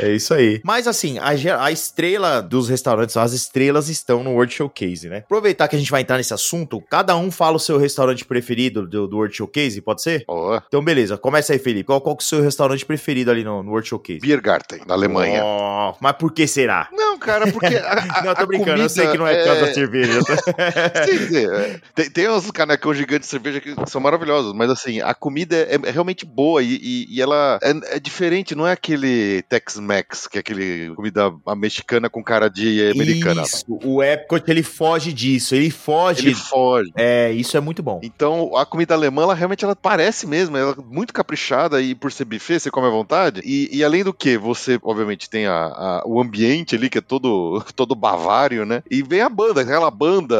[0.00, 0.62] É isso aí.
[0.64, 1.28] Mas assim, a,
[1.62, 5.18] a estrela dos restaurantes, as estrelas estão no World Showcase, né?
[5.18, 8.86] Aproveitar que a gente vai entrar nesse assunto, cada um fala o seu restaurante preferido
[8.86, 10.24] do, do World Showcase, pode ser?
[10.26, 11.18] Ó, Então, beleza.
[11.18, 11.84] Começa aí, Felipe.
[11.84, 14.20] Qual, qual que é o seu restaurante preferido ali no, no World Showcase?
[14.20, 15.42] Biergarten, na Alemanha.
[15.44, 16.88] Oh, mas por que será?
[16.92, 17.76] Não, cara, porque.
[17.76, 20.20] A, a, Não, eu tô brincando, eu sei que não é por causa da cerveja.
[20.46, 21.80] Sim, sim, é.
[21.94, 25.74] Tem, tem uns canecão gigantes de cerveja que são maravilhosos, mas assim, a comida é,
[25.84, 30.38] é realmente boa e, e- e ela é, é diferente, não é aquele Tex-Mex, que
[30.38, 33.42] é aquele comida mexicana com cara de americana.
[33.42, 36.20] Isso, o Epcot, ele foge disso, ele foge.
[36.20, 36.90] Ele foge.
[36.96, 38.00] É, isso é muito bom.
[38.02, 42.12] Então, a comida alemã, ela realmente ela parece mesmo, ela é muito caprichada e por
[42.12, 43.40] ser buffet, você come à vontade.
[43.44, 47.00] E, e além do que, você, obviamente, tem a, a- o ambiente ali, que é
[47.00, 48.82] todo, todo bavário, né?
[48.90, 50.35] E vem a banda, aquela banda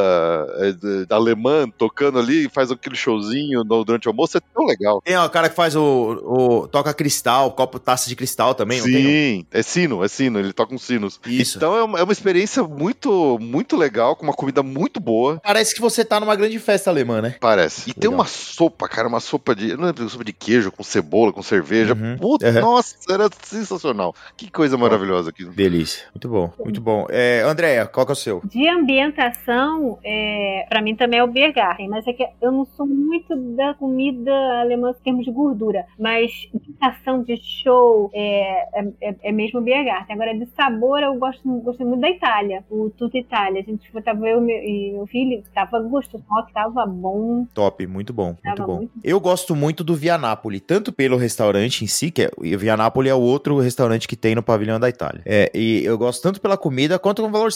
[0.59, 4.65] é, de- da alemã tocando ali, faz aquele showzinho no- durante o almoço, é tão
[4.65, 5.01] legal.
[5.03, 8.85] Tem o cara que faz o, o- toca cristal, copo, taça de cristal também, não
[8.85, 8.93] tem?
[9.03, 11.19] Sim, é sino, é sino, ele toca uns sinos.
[11.25, 11.57] Isso.
[11.57, 15.39] Então é uma, é uma experiência muito, muito legal, com uma comida muito boa.
[15.43, 17.35] Parece que você tá numa grande festa alemã, né?
[17.39, 17.89] Parece.
[17.89, 18.19] E tem Legal.
[18.19, 19.75] uma sopa, cara, uma sopa de.
[19.75, 21.93] Não lembro, sopa de queijo com cebola, com cerveja.
[21.93, 22.17] Uhum.
[22.17, 22.61] Puta, Uhum.
[22.61, 24.13] nossa, era sensacional.
[24.35, 25.45] Que coisa maravilhosa aqui.
[25.45, 26.05] Delícia.
[26.13, 27.05] Muito bom, muito bom.
[27.09, 28.41] É, Andréia, qual que é o seu?
[28.45, 32.85] De ambientação, é, para mim também é o Biergarten, mas é que eu não sou
[32.85, 34.31] muito da comida
[34.61, 39.63] alemã em termos de gordura, mas ambientação de show é, é, é- é mesmo o
[39.63, 40.13] Biergarten.
[40.15, 43.61] Agora, de sabor, eu gosto, gosto muito da Itália, o Tudo Itália.
[43.61, 46.23] A gente foi, tava eu e meu- e meu filho, tava gostoso,
[46.53, 47.45] tava bom.
[47.53, 48.75] Top, muito bom, muito bom.
[48.77, 52.57] muito Eu gosto muito do Via Napoli, tanto pelo restaurante em si, que é, o
[52.57, 55.21] Via Napoli é o outro restaurante que tem no pavilhão da Itália.
[55.25, 57.51] É, e eu gosto tanto pela comida quanto com valor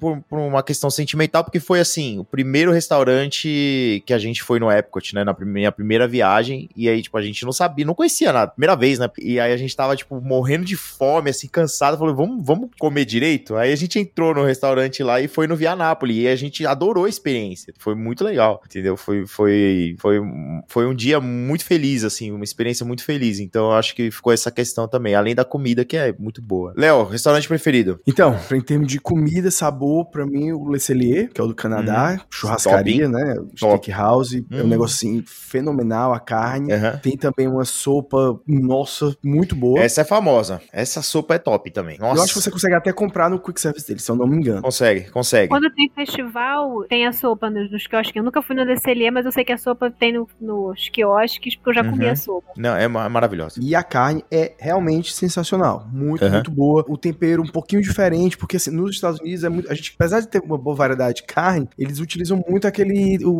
[0.00, 4.58] por, por uma questão sentimental, porque foi assim, o primeiro restaurante que a gente foi
[4.58, 7.94] no Epcot, né, na minha primeira viagem, e aí, tipo, a gente não sabia, não
[7.94, 11.48] conhecia nada, primeira vez, né, e aí a gente tava, tipo, morrendo de fome, assim,
[11.48, 13.56] cansado, falou, vamos, vamos comer direito?
[13.56, 16.66] Aí a gente entrou no restaurante lá e foi no Via Napoli, e a gente
[16.66, 18.96] adorou a experiência, foi muito legal, entendeu?
[18.96, 20.20] Foi, foi, foi,
[20.68, 24.32] foi um dia muito feliz, assim, uma experiência muito feliz, então eu acho que ficou
[24.32, 26.72] essa questão também, além da comida, que é muito boa.
[26.76, 28.00] Léo, restaurante preferido?
[28.06, 31.54] Então, em termos de comida, sabor, pra mim, o Le Cellier, que é o do
[31.56, 33.36] Canadá, churrascaria, né?
[33.56, 34.68] Steakhouse, é um Hum.
[34.68, 36.72] negócio assim, fenomenal, a carne.
[36.72, 36.98] Aham.
[37.02, 39.80] Tem também uma sopa, nossa, muito boa.
[39.80, 40.60] Essa é famosa.
[40.72, 41.98] Essa sopa é top também.
[41.98, 42.18] Nossa.
[42.18, 44.36] Eu acho que você consegue até comprar no quick service dele, se eu não me
[44.36, 44.62] engano.
[44.62, 45.48] Consegue, consegue.
[45.48, 48.16] Quando tem festival, tem a sopa nos, nos quiosques.
[48.16, 51.56] Eu nunca fui no Decelier, mas eu sei que a sopa tem no- nos quiosques,
[51.56, 52.12] porque eu já comi Uhum.
[52.12, 52.52] a sopa.
[52.56, 53.60] Não, é ma- maravilhosa.
[53.62, 55.86] E a carne é realmente sensacional.
[55.92, 56.34] Muito, Aham.
[56.34, 56.84] muito boa.
[56.88, 59.70] O tempero um pouquinho diferente, porque assim, nos Estados Unidos é muito.
[59.70, 63.18] A gente, apesar de ter uma boa variedade de carne, eles utilizam muito aquele.
[63.24, 63.30] O,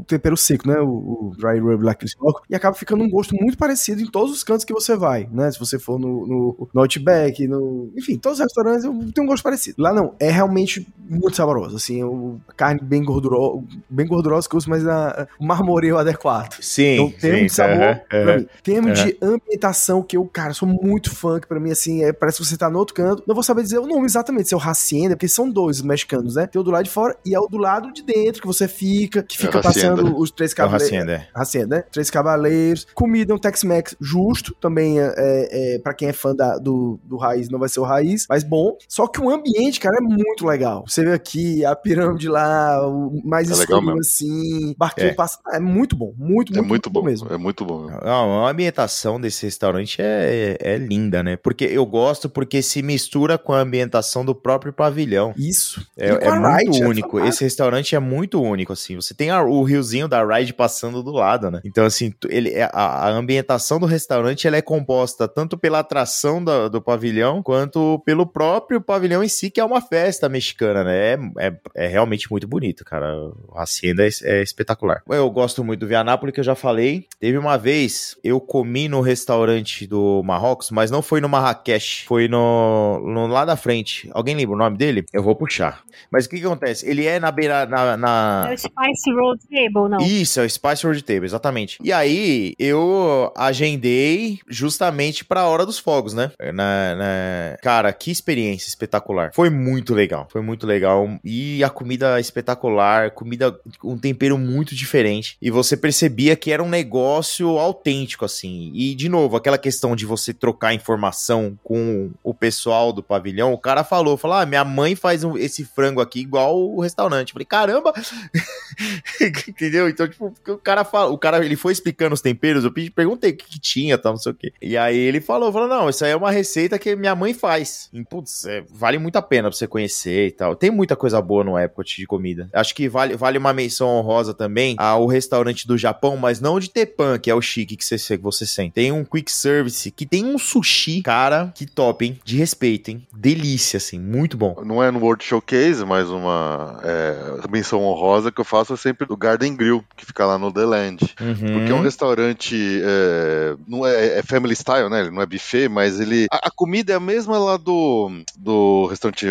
[0.00, 0.78] o tempero seco, né?
[0.78, 2.42] O, o dry rub lá que eles colocam.
[2.50, 5.50] E acaba ficando um gosto muito parecido em todos os cantos que você vai, né?
[5.50, 7.90] Se você for no, no, no Outback, no.
[7.96, 8.82] Enfim, todos os restaurantes
[9.14, 9.82] tem um gosto parecido.
[9.82, 11.76] Lá não, é realmente muito saboroso.
[11.76, 15.96] Assim, o, a carne bem gordurosa, bem gordurosa que eu uso, mas a, o marmoreio
[15.96, 16.56] adequado.
[16.60, 18.36] Sim, Então, termo sim, de sabor, aham, pra aham.
[18.38, 18.46] mim.
[18.62, 18.94] Termo aham.
[18.94, 22.44] de ambientação, que eu, cara, sou muito fã, que pra mim, assim, é, parece que
[22.44, 23.22] você tá no outro canto.
[23.26, 26.34] Não vou saber dizer o nome exatamente, se é o Hacienda, porque são dois mexicanos,
[26.34, 26.46] né?
[26.46, 28.66] Tem o do lado de fora e é o do lado de dentro, que você
[28.68, 29.96] fica, que fica É Hacienda.
[29.96, 30.86] passando os três É o cavaleiros.
[30.92, 31.28] Hacienda, é.
[31.34, 31.84] Hacienda, né?
[31.90, 32.86] Três Cavaleiros.
[32.94, 34.54] Comida, um Tex-Mex justo.
[34.60, 37.80] Também, é, é, é, pra quem é fã da- do, do Raiz, não vai ser
[37.80, 38.76] o Raiz, mas bom.
[38.88, 40.84] Só que o ambiente, cara, é muito legal.
[40.86, 45.14] Você vê aqui a pirâmide lá, o mais É escuro assim, barquinho É.
[45.14, 45.38] passa.
[45.52, 47.28] É muito bom, muito, É muito bom mesmo.
[47.32, 47.84] É muito bom.
[47.86, 48.00] mesmo.
[48.04, 51.36] Não, a ambientação desse restaurante é, é linda, né?
[51.36, 55.34] Porque eu gosto porque se mistura com a ambientação do próprio pavilhão.
[55.36, 55.86] Isso.
[55.96, 57.10] É, é muito Ride, é único.
[57.18, 57.35] fantástico.
[57.36, 58.96] Esse restaurante é muito único, assim.
[58.96, 61.60] Você tem a- o riozinho da Ride passando do lado, né?
[61.64, 66.42] Então, assim, ele, é- a, a ambientação do restaurante ela é composta tanto pela atração
[66.42, 70.96] do pavilhão quanto pelo próprio pavilhão em si, que é uma festa mexicana, né?
[70.96, 73.14] É, é, é realmente muito bonito, cara.
[73.48, 75.02] O Hacienda é, é espetacular.
[75.10, 77.06] Eu gosto muito do Via Napoli, que eu já falei.
[77.20, 82.28] Teve uma vez, eu comi no restaurante do Marrocos, mas não foi no Marrakech, foi
[82.28, 84.08] no, no lá da frente.
[84.12, 85.04] Alguém lembra o nome dele?
[85.12, 85.82] Eu vou puxar.
[86.10, 86.88] Mas o que, que acontece?
[86.88, 87.66] Ele é na beira.
[87.66, 89.98] Na, na- É o Spice Road Table, não.
[89.98, 91.78] Isso, é o Spice World Table, exatamente.
[91.82, 96.30] E aí, eu agendei justamente pra Hora dos Fogos, né?
[96.54, 99.30] Na, na- Cara, que experiência espetacular.
[99.34, 101.08] Foi muito legal, foi muito legal.
[101.24, 105.36] E a comida espetacular, comida com um tempero muito diferente.
[105.40, 108.70] E você percebia que era um negócio autêntico, assim.
[108.74, 113.58] E, de novo, aquela questão de você trocar informação com o pessoal do pavilhão, o
[113.58, 117.06] cara falou, falou, ah, minha mãe faz esse frango aqui igual o restaurante.
[117.20, 117.92] Eu falei, caramba!
[119.48, 119.88] Entendeu?
[119.88, 123.36] Então, tipo, o cara fala, o cara, ele foi explicando os temperos, eu perguntei o
[123.36, 124.52] que, que tinha, tal, não sei o quê.
[124.60, 127.88] E aí ele falou, falou, não, isso aí é uma receita que minha mãe faz.
[127.92, 130.54] E, putz, é, vale muito a pena pra você conhecer e tal.
[130.56, 132.48] Tem muita coisa boa no Epcot de comida.
[132.52, 136.70] Acho que vale, vale uma menção honrosa também ao restaurante do Japão, mas não de
[136.70, 138.74] Tepan, que é o chique que você, que você sente.
[138.74, 142.18] Tem um quick service que tem um sushi, cara, que top, hein?
[142.24, 143.06] De respeito, hein?
[143.14, 144.56] Delícia, assim, muito bom.
[144.64, 147.05] Não é no World Showcase, mas uma é,
[147.50, 150.64] menção honrosa que eu faço é sempre do Garden Grill, que fica lá no The
[150.64, 150.98] Land.
[151.16, 152.80] Porque é um restaurante.
[152.84, 155.00] É, não é, é family style, né?
[155.00, 156.26] Ele não é buffet, mas ele.
[156.30, 158.10] A, a comida é a mesma lá do.
[158.36, 159.26] Do restaurante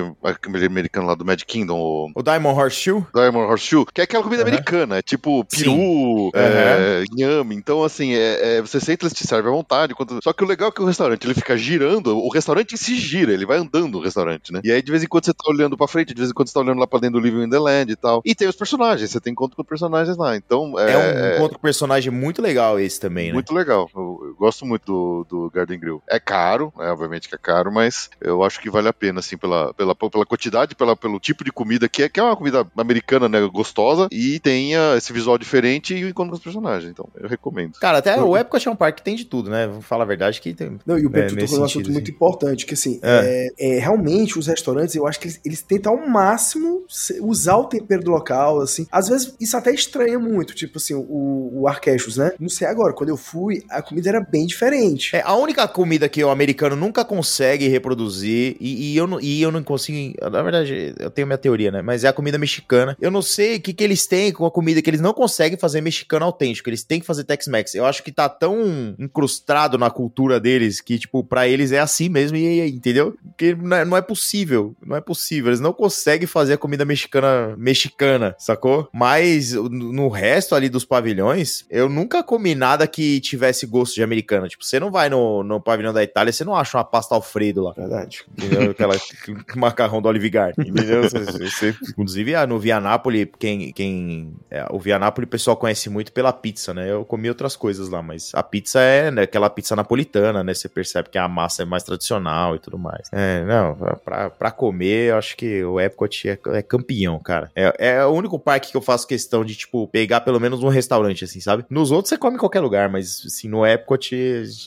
[0.45, 3.05] americano lá do Mad Kingdom, o O Diamond Horseshoe?
[3.13, 4.49] Diamond Horseshoe, que é aquela comida Aham.
[4.51, 7.55] americana, é tipo peru, é, inhame.
[7.55, 9.93] Então, assim, é, é, você senta, eles te servem à vontade.
[9.93, 12.95] enquanto- Só que o legal é que o restaurante ele fica girando, o restaurante si
[12.97, 14.61] gira, ele vai andando o restaurante, né?
[14.63, 16.47] E aí, de vez em quando, você tá olhando pra frente, de vez em quando
[16.47, 18.21] você tá olhando lá pra dentro do Living in the Land e tal.
[18.25, 20.35] E tem os personagens, você tem encontro com os personagens lá.
[20.35, 23.33] Então, é, É, um encontro com personagem muito legal esse também, né?
[23.33, 23.89] muito legal.
[23.95, 26.01] Eu, eu gosto muito do, do Garden Grill.
[26.07, 29.37] É caro, né, obviamente que é caro, mas eu acho que vale a pena, assim,
[29.37, 32.65] pela, pela, pela quantidade, pela, pelo tipo de comida que é, que é uma comida
[32.77, 36.89] americana, né, gostosa, e tenha esse visual diferente e o encontro com os personagens.
[36.91, 37.73] Então, eu recomendo.
[37.79, 39.67] Cara, até o Epcot é um parque que tem de tudo, né?
[39.67, 40.77] Vou falar a verdade que tem.
[40.85, 42.11] Não, e o É, Pedro nesse tocou sentido, assunto muito sim.
[42.13, 43.49] importante, que assim, É.
[43.59, 47.57] é, é, realmente os restaurantes, eu acho que eles, eles tentam ao máximo se- usar
[47.57, 48.87] o tempero do local, assim.
[48.91, 52.31] Às vezes isso até estranha muito, tipo assim, o, o Arquechos, né?
[52.39, 55.15] Não sei agora, quando eu fui, a comida era bem diferente.
[55.15, 59.41] É, a única comida que o americano nunca consegue reproduzir, e, e eu, não, e
[59.41, 60.15] eu não consigo.
[60.31, 61.81] Na verdade, eu tenho minha teoria, né?
[61.81, 62.97] Mas é a comida mexicana.
[62.99, 65.57] Eu não sei o que, que eles têm com a comida que eles não conseguem
[65.57, 66.69] fazer mexicano autêntico.
[66.69, 67.75] Eles têm que fazer Tex-Mex.
[67.75, 72.09] Eu acho que tá tão incrustado na cultura deles que, tipo, pra eles é assim
[72.09, 73.15] mesmo, e- entendeu?
[73.23, 74.75] Porque não é, não é possível.
[74.85, 75.49] Não é possível.
[75.49, 78.88] Eles não conseguem fazer a comida mexicana mexicana, sacou?
[78.93, 84.47] Mas no resto ali dos pavilhões, eu nunca comi nada que tivesse gosto de americana.
[84.47, 87.63] Tipo, você não vai no, no pavilhão da Itália, você não acha uma pasta Alfredo
[87.63, 87.73] lá.
[87.73, 88.23] Verdade.
[88.38, 88.71] Entendeu?
[88.71, 88.95] Aquela
[89.55, 90.69] macarrão do Olive Garden.
[90.69, 91.03] Entendeu?
[91.03, 93.71] Você- inclusive, ah, no Via Napoli, quem.
[93.71, 96.91] quem é, o Via Napoli o pessoal conhece muito pela pizza, né?
[96.91, 100.53] Eu comi outras coisas lá, mas a pizza é né, aquela pizza napolitana, né?
[100.53, 103.07] Você percebe que a massa é mais tradicional e tudo mais.
[103.11, 107.51] É, não, pra, pra comer, eu acho que o Epcot é, é campeão, cara.
[107.55, 110.69] É, é o único parque que eu faço questão de, tipo, pegar pelo menos um
[110.69, 111.65] restaurante, assim, sabe?
[111.69, 114.11] Nos outros você come em qualquer lugar, mas, assim, no Epcot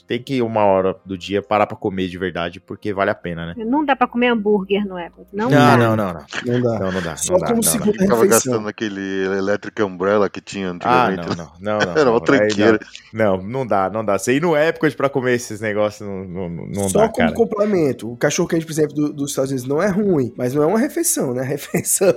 [0.07, 3.47] tem que uma hora do dia parar pra comer de verdade, porque vale a pena,
[3.47, 3.55] né?
[3.65, 5.25] Não dá pra comer hambúrguer no Apple.
[5.33, 5.77] Não, Não, dá.
[5.77, 6.25] não, não, não.
[6.47, 6.79] Não dá.
[6.81, 7.17] Não, não dá.
[7.17, 8.53] Só não dá, como não segunda Tava refeição.
[8.53, 11.29] gastando aquele Electric Umbrella que tinha Ah, antigamente.
[11.37, 11.93] não, não, não, não.
[11.93, 12.79] Era uma não, tranqueira.
[13.13, 14.19] Não, não, não dá, não dá.
[14.19, 17.33] Você ir no Epcot pra comer esses negócios não, não, não Só dá, como cara.
[17.35, 18.11] complemento.
[18.13, 20.67] O cachorro quente, por exemplo, do- dos Estados Unidos não é ruim, mas não é
[20.67, 21.43] uma refeição, né?
[21.49, 22.15] Refeição.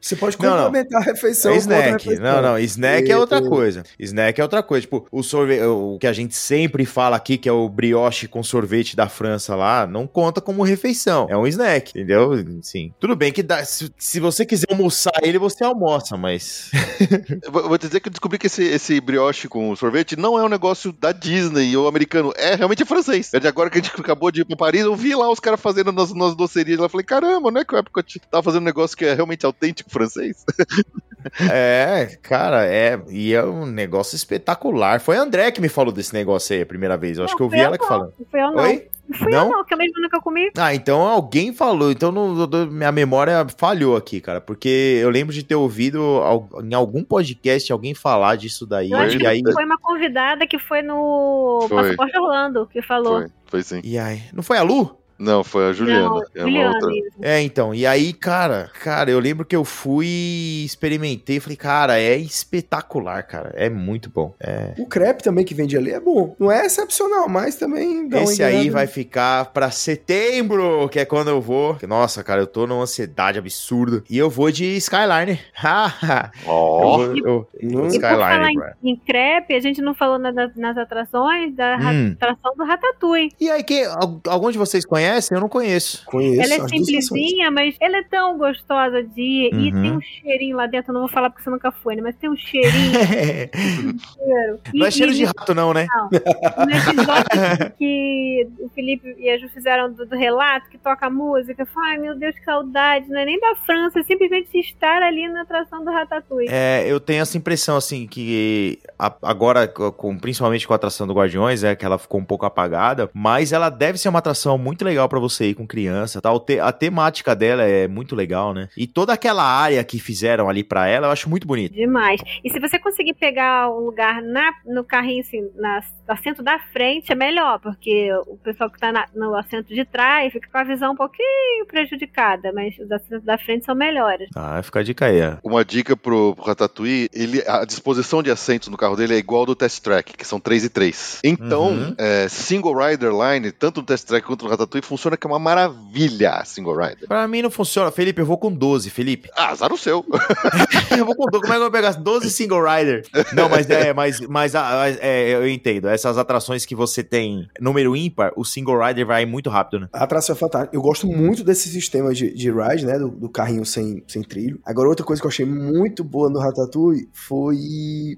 [0.00, 0.64] Você pode Não, não.
[0.64, 2.04] complementar a refeição É snack.
[2.04, 2.24] refeição.
[2.24, 2.58] Não, não.
[2.58, 3.82] Snack é outra e- coisa.
[3.98, 4.82] Snack é outra coisa.
[4.82, 8.42] Tipo, o sorvete, o que a gente sempre fala aqui, que é o brioche com
[8.42, 11.26] sorvete da França lá, não conta como refeição.
[11.30, 12.32] É um snack, entendeu?
[12.62, 12.92] Sim.
[12.98, 16.70] Tudo bem que dá, se, se você quiser almoçar ele, você almoça, mas.
[17.44, 20.48] Eu Vou dizer que eu descobri que esse, esse brioche com sorvete não é um
[20.48, 23.32] negócio da Disney ou americano, é realmente francês.
[23.32, 25.40] É de agora que a gente acabou de ir pra Paris, eu vi lá os
[25.40, 28.42] caras fazendo nas, nas docerias lá, eu falei, caramba, não é que o Epcot tava
[28.42, 30.44] fazendo um negócio que é realmente autêntico francês?
[31.50, 33.00] É, cara, é.
[33.08, 35.00] E é um negócio espetacular.
[35.00, 37.16] Foi a André que me falou desse negócio aí a primeira vez.
[37.16, 37.88] Eu acho Não, que eu vi ela que não.
[37.88, 38.12] falou.
[38.18, 38.62] Não fui eu, não.
[38.64, 38.88] Oi?
[39.08, 39.44] Não fui Não?
[39.46, 40.50] eu, não, que eu mesmo nunca comi.
[40.58, 41.92] Ah, então alguém falou.
[41.92, 44.40] Então não- minha memória falhou aqui, cara.
[44.40, 48.90] Porque eu lembro de ter ouvido al- em algum podcast alguém falar disso daí.
[48.90, 49.42] Eu acho E que aí.
[49.52, 51.82] foi uma convidada que foi no Foi.
[51.84, 53.20] Passaporte Orlando que falou.
[53.20, 53.80] Foi, foi sim.
[53.84, 54.22] E aí.
[54.32, 54.96] Não foi a Lu?
[55.22, 56.08] Não, foi a Juliana.
[56.08, 56.78] Não, é Juliana.
[57.22, 57.74] É, então.
[57.74, 63.52] E aí, cara, cara, eu lembro que eu fui, experimentei, falei, cara, é espetacular, cara.
[63.54, 64.34] É muito bom.
[64.40, 64.72] É.
[64.78, 66.34] O crepe também que vende ali é bom.
[66.38, 71.04] Não é excepcional, mas também dá uma Esse aí vai ficar pra setembro, que é
[71.04, 71.76] quando eu vou.
[71.86, 74.02] Nossa, cara, eu tô numa ansiedade absurda.
[74.10, 75.38] E eu vou de Skyliner.
[75.54, 76.30] Haha.
[76.46, 80.76] Ó, eu vou, eu, falar Skyliner, em, em crepe, a gente não falou na- nas
[80.76, 82.12] atrações da Hum.
[82.20, 83.32] atração do Ratatouille.
[83.40, 85.34] E aí, quem, al- algum de vocês conhece conhece?
[85.34, 86.04] Eu não conheço.
[86.06, 86.40] Conheço.
[86.42, 89.54] ela é simplesinha, mas ela é tão gostosa de ir.
[89.54, 89.82] E Uhum.
[89.82, 90.90] tem um cheirinho lá dentro.
[90.90, 92.02] Eu não vou falar porque você nunca foi, né?
[92.02, 92.92] Mas tem um cheirinho.
[92.92, 93.50] cheiro.
[94.74, 95.86] não é E- cheiro e- de rato, não, né?
[96.10, 101.10] No episódio que o Felipe e a Ju fizeram do, do relato, que toca a
[101.10, 104.56] música, eu falo, ai meu Deus, que saudade, não é nem da França, é simplesmente
[104.58, 106.48] estar ali na atração do Ratatouille.
[106.50, 111.14] É, eu tenho essa impressão, assim, que a- agora, com, principalmente com a atração do
[111.14, 114.84] Guardiões, é que ela ficou um pouco apagada, mas ela deve ser uma atração muito
[114.84, 116.38] legal pra você ir com criança, tal.
[116.40, 118.68] Te- A temática dela é muito legal, né?
[118.76, 121.72] E toda aquela área que fizeram ali pra ela, eu acho muito bonito.
[121.74, 122.20] Demais.
[122.44, 125.80] E se você conseguir pegar um lugar na, no carrinho, assim, na,
[126.12, 130.32] assento da frente, é melhor, porque o pessoal que tá na- no assento de trás
[130.32, 134.28] fica com a visão um pouquinho prejudicada, mas os assentos da frente são melhores.
[134.36, 135.20] Ah, fica a dica aí.
[135.22, 135.36] ó.
[135.42, 139.40] Uma dica pro, pro Ratatouille, ele, a disposição de assentos no carro dele é igual
[139.40, 141.20] ao do Test Track, que são 3 e 3.
[141.24, 141.94] Então, Uhum.
[141.98, 145.38] é, Single Rider Line, tanto no Test Track quanto no Ratatouille, funciona que é uma
[145.38, 147.08] maravilha a Single Rider.
[147.08, 147.90] Pra mim não funciona.
[147.90, 149.28] Felipe, eu vou com 12, Felipe.
[149.36, 150.04] Ah, azar o seu.
[150.96, 151.42] eu vou com 12.
[151.42, 153.04] Como é que eu vou pegar 12 single rider?
[153.32, 155.88] Não, mas é, mas, mas ah, é, eu entendo.
[156.02, 159.88] Essas atrações que você tem número ímpar, o single rider vai muito rápido, né?
[159.92, 160.74] A atração é fantástica.
[160.76, 162.98] Eu gosto muito desse sistema de, de ride, né?
[162.98, 164.58] Do, do carrinho sem, sem trilho.
[164.64, 167.56] Agora, outra coisa que eu achei muito boa no Ratatouille foi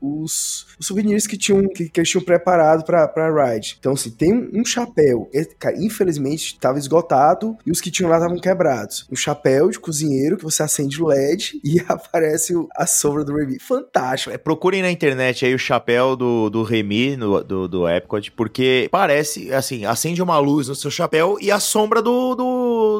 [0.01, 3.77] os, os souvenirs que, tinham, que, que eles tinham preparado pra, pra ride.
[3.79, 5.29] Então, assim, tem um, um chapéu.
[5.33, 9.07] Esse, cara, infelizmente, estava esgotado e os que tinham lá estavam quebrados.
[9.11, 13.35] Um chapéu de cozinheiro que você acende o LED e aparece o- a sombra do
[13.37, 13.59] Remy.
[13.59, 14.33] Fantástico.
[14.35, 18.89] É, Procurem na internet aí o chapéu do, do Remy, no- do, do Epcot, porque
[18.91, 22.45] parece, assim, acende uma luz no seu chapéu e a sombra do, do,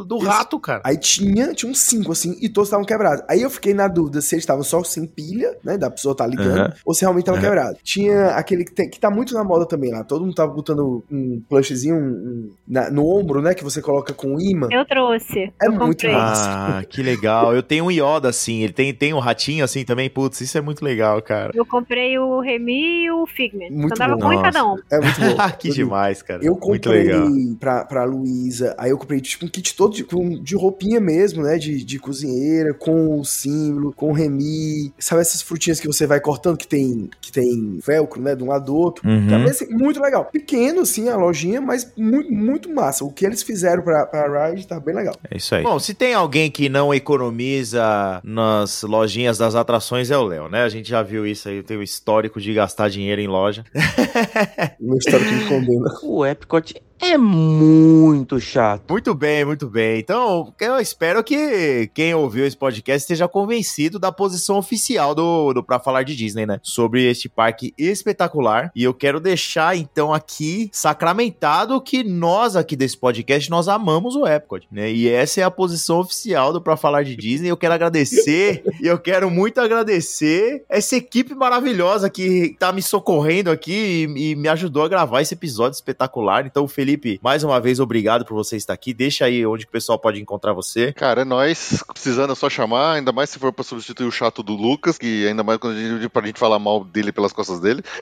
[0.07, 0.27] do Isso.
[0.27, 0.81] rato, cara.
[0.85, 3.23] Aí tinha, tinha uns cinco, assim, e todos estavam quebrados.
[3.29, 5.77] Aí eu fiquei na dúvida se eles estavam só sem pilha, né?
[5.79, 6.73] Da pessoa tá ligando, Aham.
[6.85, 7.49] ou se realmente estavam Aham.
[7.49, 7.81] quebrados.
[7.83, 10.03] Tinha aquele que, tem- que tá muito na moda também lá.
[10.05, 13.55] Todo mundo tava botando um plushzinho um- um- na- no ombro, né?
[13.55, 14.69] Que você coloca com imã.
[14.71, 15.53] Eu trouxe.
[15.63, 16.13] É eu muito comprei.
[16.13, 16.45] massa.
[16.49, 17.55] Ah, que legal.
[17.55, 20.09] Eu tenho um Yoda assim, ele tem, tem um ratinho assim também.
[20.11, 21.53] Putz, isso é muito legal, cara.
[21.55, 23.71] Eu comprei o Remy e o Figment.
[23.71, 24.29] Muito Só dava bom.
[24.29, 24.77] um em cada um.
[24.91, 25.35] É muito bom.
[25.59, 26.43] que demais, cara.
[26.45, 27.29] Eu muito comprei legal.
[27.59, 31.43] pra, pra Luísa, aí eu comprei tipo um kit todo de, com- de roupinha mesmo,
[31.43, 31.57] né?
[31.59, 34.93] De, de cozinheira, com o símbolo, com o remi.
[34.99, 38.35] Sabe essas frutinhas que você vai cortando que tem, que tem velcro, né?
[38.35, 39.09] De um lado do outro.
[39.09, 39.27] Uhum.
[39.29, 40.27] Também, assim, muito legal.
[40.27, 43.05] Pequeno, assim, a lojinha, mas muito, muito massa.
[43.05, 45.15] O que eles fizeram pra, pra Ride tá bem legal.
[45.31, 45.63] É isso aí.
[45.63, 50.63] Bom, se tem alguém que não economiza nas lojinhas das atrações é o Léo, né?
[50.63, 53.65] A gente já viu isso aí, tem o histórico de gastar dinheiro em loja.
[54.81, 55.85] Uma história que me condena.
[56.03, 58.91] O Epcot é muito chato.
[58.91, 59.99] Muito bem, muito bem.
[59.99, 65.63] Então, eu espero que quem ouviu esse podcast esteja convencido da posição oficial do, do
[65.63, 66.61] Pra Falar de Disney, né?
[66.63, 68.71] Sobre este parque espetacular.
[68.75, 74.27] E eu quero deixar, então, aqui sacramentado que nós aqui desse podcast, nós amamos o
[74.27, 74.91] Epcot, né?
[74.91, 77.51] E essa é a posição oficial do Pra Falar de Disney.
[77.51, 83.51] Eu quero agradecer, e eu quero muito agradecer essa equipe maravilhosa que tá me socorrendo
[83.51, 86.47] aqui e, e me ajudou a gravar esse episódio espetacular.
[86.47, 88.93] Então, Felipe, mais uma vez, obrigado por você estar aqui.
[88.93, 90.93] Deixa aí onde o pessoal pode encontrar você.
[90.93, 91.83] Cara, é nóis.
[91.95, 95.27] Precisando é só chamar, ainda mais se for pra substituir o chato do Lucas, que
[95.27, 97.83] ainda mais quando a gente, pra gente falar mal dele pelas costas dele.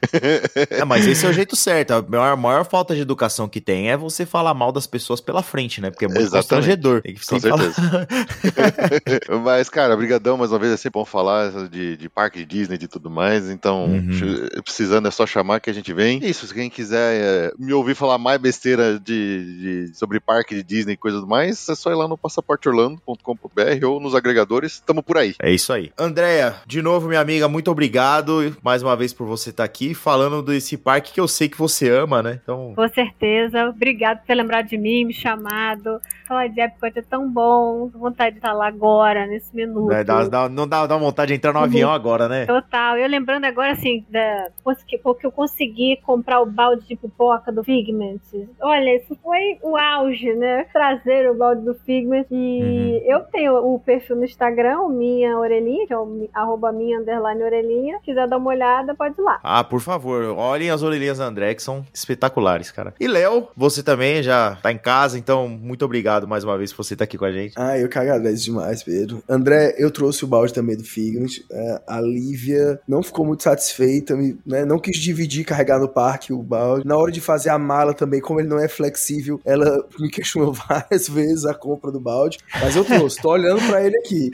[0.70, 1.92] É, mas esse é o jeito certo.
[1.92, 5.42] A maior, maior falta de educação que tem é você falar mal das pessoas pela
[5.42, 5.90] frente, né?
[5.90, 6.48] Porque é muito Exatamente.
[6.48, 7.02] constrangedor.
[7.02, 7.72] Tem que Com falar-
[9.44, 12.74] Mas, cara, brigadão mais uma vez, é sempre bom falar de, de parque de Disney
[12.76, 14.48] e de tudo mais, então, Uhum.
[14.64, 16.18] precisando é só chamar que a gente vem.
[16.24, 20.62] Isso, se quem quiser é, me ouvir falar mais besteira de, de- sobre parque de
[20.62, 22.16] Disney e coisa do mais, é só ir lá no
[22.86, 25.34] passaporteorlando.com.br ou nos agregadores, tamo por aí.
[25.40, 25.90] É isso aí.
[25.98, 30.42] Andréia, de novo, minha amiga, muito obrigado mais uma vez por você estar aqui falando
[30.42, 32.40] desse parque que eu sei que você ama, né?
[32.42, 33.68] Então, Com certeza.
[33.68, 36.00] Obrigado por ter lembrado de mim, me chamado.
[36.26, 37.88] Falar de Epcot é tão bom.
[37.88, 39.88] Vontade de estar lá agora, nesse minuto.
[39.88, 41.64] né, dá, dá- não dá, dá vontade de entrar no Uhum.
[41.64, 42.46] avião agora, né?
[42.46, 42.96] Total.
[42.96, 48.18] Eu lembrando agora, assim, da, porque eu consegui comprar o balde de pipoca do Figment.
[48.62, 50.64] Olha, isso foi o auge, né?
[50.72, 52.24] Trazer o balde do Figment.
[52.30, 56.98] E eu tenho o perfil no Instagram, o minha orelhinha, que é o arroba minha
[57.00, 57.98] underline orelhinha.
[57.98, 59.40] Se quiser dar uma olhada, pode ir lá.
[59.42, 62.94] Ah, por favor, olhem as orelhinhas da André, que são espetaculares, cara.
[63.00, 66.84] E Léo, você também já tá em casa, então muito obrigado mais uma vez por
[66.84, 67.54] você estar aqui com a gente.
[67.56, 69.22] Ah, eu que agradeço demais, Pedro.
[69.28, 71.28] André, eu trouxe o balde também do Figment.
[71.50, 76.32] É, a Lívia não ficou muito satisfeita, me- né, não quis dividir, carregar no parque
[76.32, 76.86] o balde.
[76.86, 79.40] Na hora de fazer a mala também, como ele não é flexível.
[79.44, 83.84] Ela me questionou várias vezes a compra do balde, mas eu trouxe, tô olhando pra
[83.84, 84.30] ele aqui.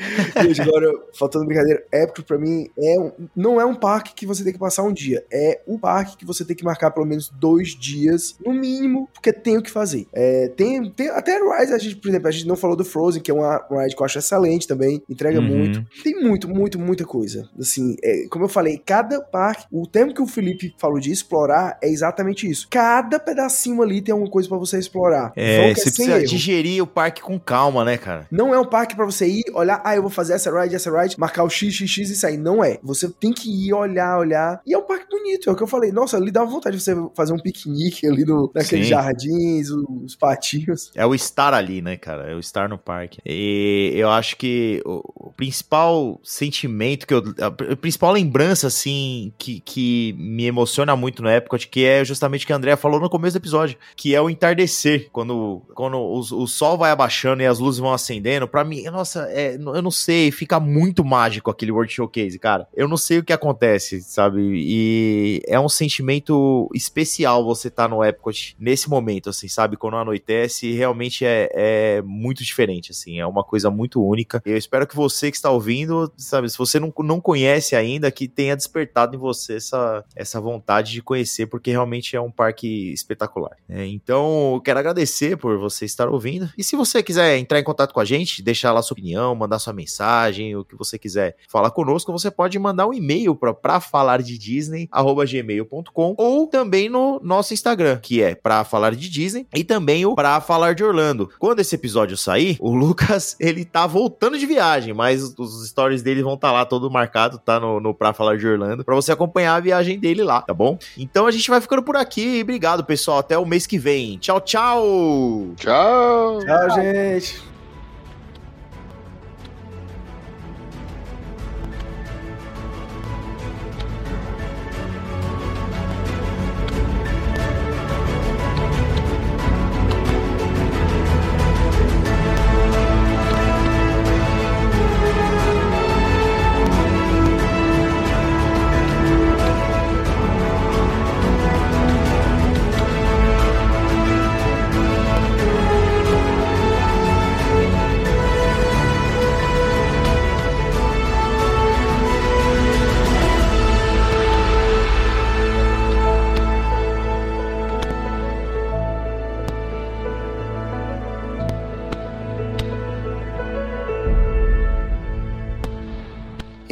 [0.60, 4.52] Agora, faltando brincadeira, Epcot pra mim é um, não é um parque que você tem
[4.52, 7.68] que passar um dia, é um parque que você tem que marcar pelo menos dois
[7.70, 10.06] dias, no mínimo, porque tem o que fazer.
[10.12, 13.22] É, tem, tem até Rise, a gente, por exemplo, a gente não falou do Frozen,
[13.22, 15.46] que é uma ride que eu acho excelente também, entrega Uhum.
[15.46, 15.86] muito.
[16.02, 17.48] Tem muito, muito, muita coisa.
[17.58, 21.78] Assim, é, como eu falei, cada parque, o tempo que o Felipe falou de explorar
[21.82, 22.66] é exatamente isso.
[22.70, 25.32] Cada pedacinho ali tem alguma coisa pra você explorar.
[25.36, 26.26] É, que você precisa erro.
[26.26, 28.26] digerir o parque com calma, né, cara?
[28.30, 30.90] Não é um parque pra você ir, olhar, ah, eu vou fazer essa ride, essa
[30.90, 32.38] ride, marcar o X, X, X e sair.
[32.38, 32.78] Não é.
[32.82, 34.60] Você tem que ir, olhar, olhar.
[34.66, 35.92] E é um parque bonito, é o que eu falei.
[35.92, 38.90] Nossa, ali dá vontade de você fazer um piquenique ali no, naqueles Sim.
[38.90, 40.90] jardins, os patinhos.
[40.94, 42.30] É o estar ali, né, cara?
[42.30, 43.18] É o estar no parque.
[43.26, 47.22] E eu acho que o, o principal sentimento que eu.
[47.40, 52.44] A pr- principal lembrança, assim, que, que me emociona muito no Epcot, que é justamente
[52.44, 55.08] o que a Andrea falou no começo do episódio, que é o entardecer.
[55.10, 58.46] Quando, quando o, o sol vai abaixando e as luzes vão acendendo.
[58.46, 62.68] Pra mim, nossa, é, eu não sei, fica muito mágico aquele World Showcase, cara.
[62.72, 64.40] Eu não sei o que acontece, sabe?
[64.40, 69.76] E é um sentimento especial você estar no Epcot nesse momento, assim, sabe?
[69.76, 74.40] Quando anoitece, realmente é, é muito diferente, assim, é uma coisa muito única.
[74.46, 78.28] Eu espero que você que está ouvindo, sabe, se você não, não conhece ainda, que
[78.28, 83.56] tenha despertado em você essa, essa vontade de conhecer, porque realmente é um parque espetacular.
[83.68, 83.87] né?
[83.94, 86.48] Então, quero agradecer por você estar ouvindo.
[86.56, 89.58] E se você quiser entrar em contato com a gente, deixar lá sua opinião, mandar
[89.58, 94.22] sua mensagem, o que você quiser falar conosco, você pode mandar um e-mail para falar
[94.22, 94.88] de Disney,
[95.26, 100.14] gmail.com, ou também no nosso Instagram, que é pra falar de Disney, e também o
[100.14, 101.30] pra falar de Orlando.
[101.38, 106.22] Quando esse episódio sair, o Lucas, ele tá voltando de viagem, mas os- stories dele
[106.22, 109.54] vão estar lá todo marcado, tá no, no pra falar de Orlando, pra você acompanhar
[109.56, 110.78] a viagem dele lá, tá bom?
[110.96, 112.40] Então a gente vai ficando por aqui.
[112.42, 113.18] Obrigado, pessoal.
[113.18, 114.18] Até o mês que vem.
[114.18, 115.54] Tchau, tchau!
[115.56, 116.40] Tchau!
[116.44, 117.40] Tchau, gente.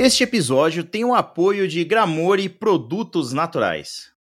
[0.06, 4.15] Este episódio tem o apoio de Gramore Produtos Naturais.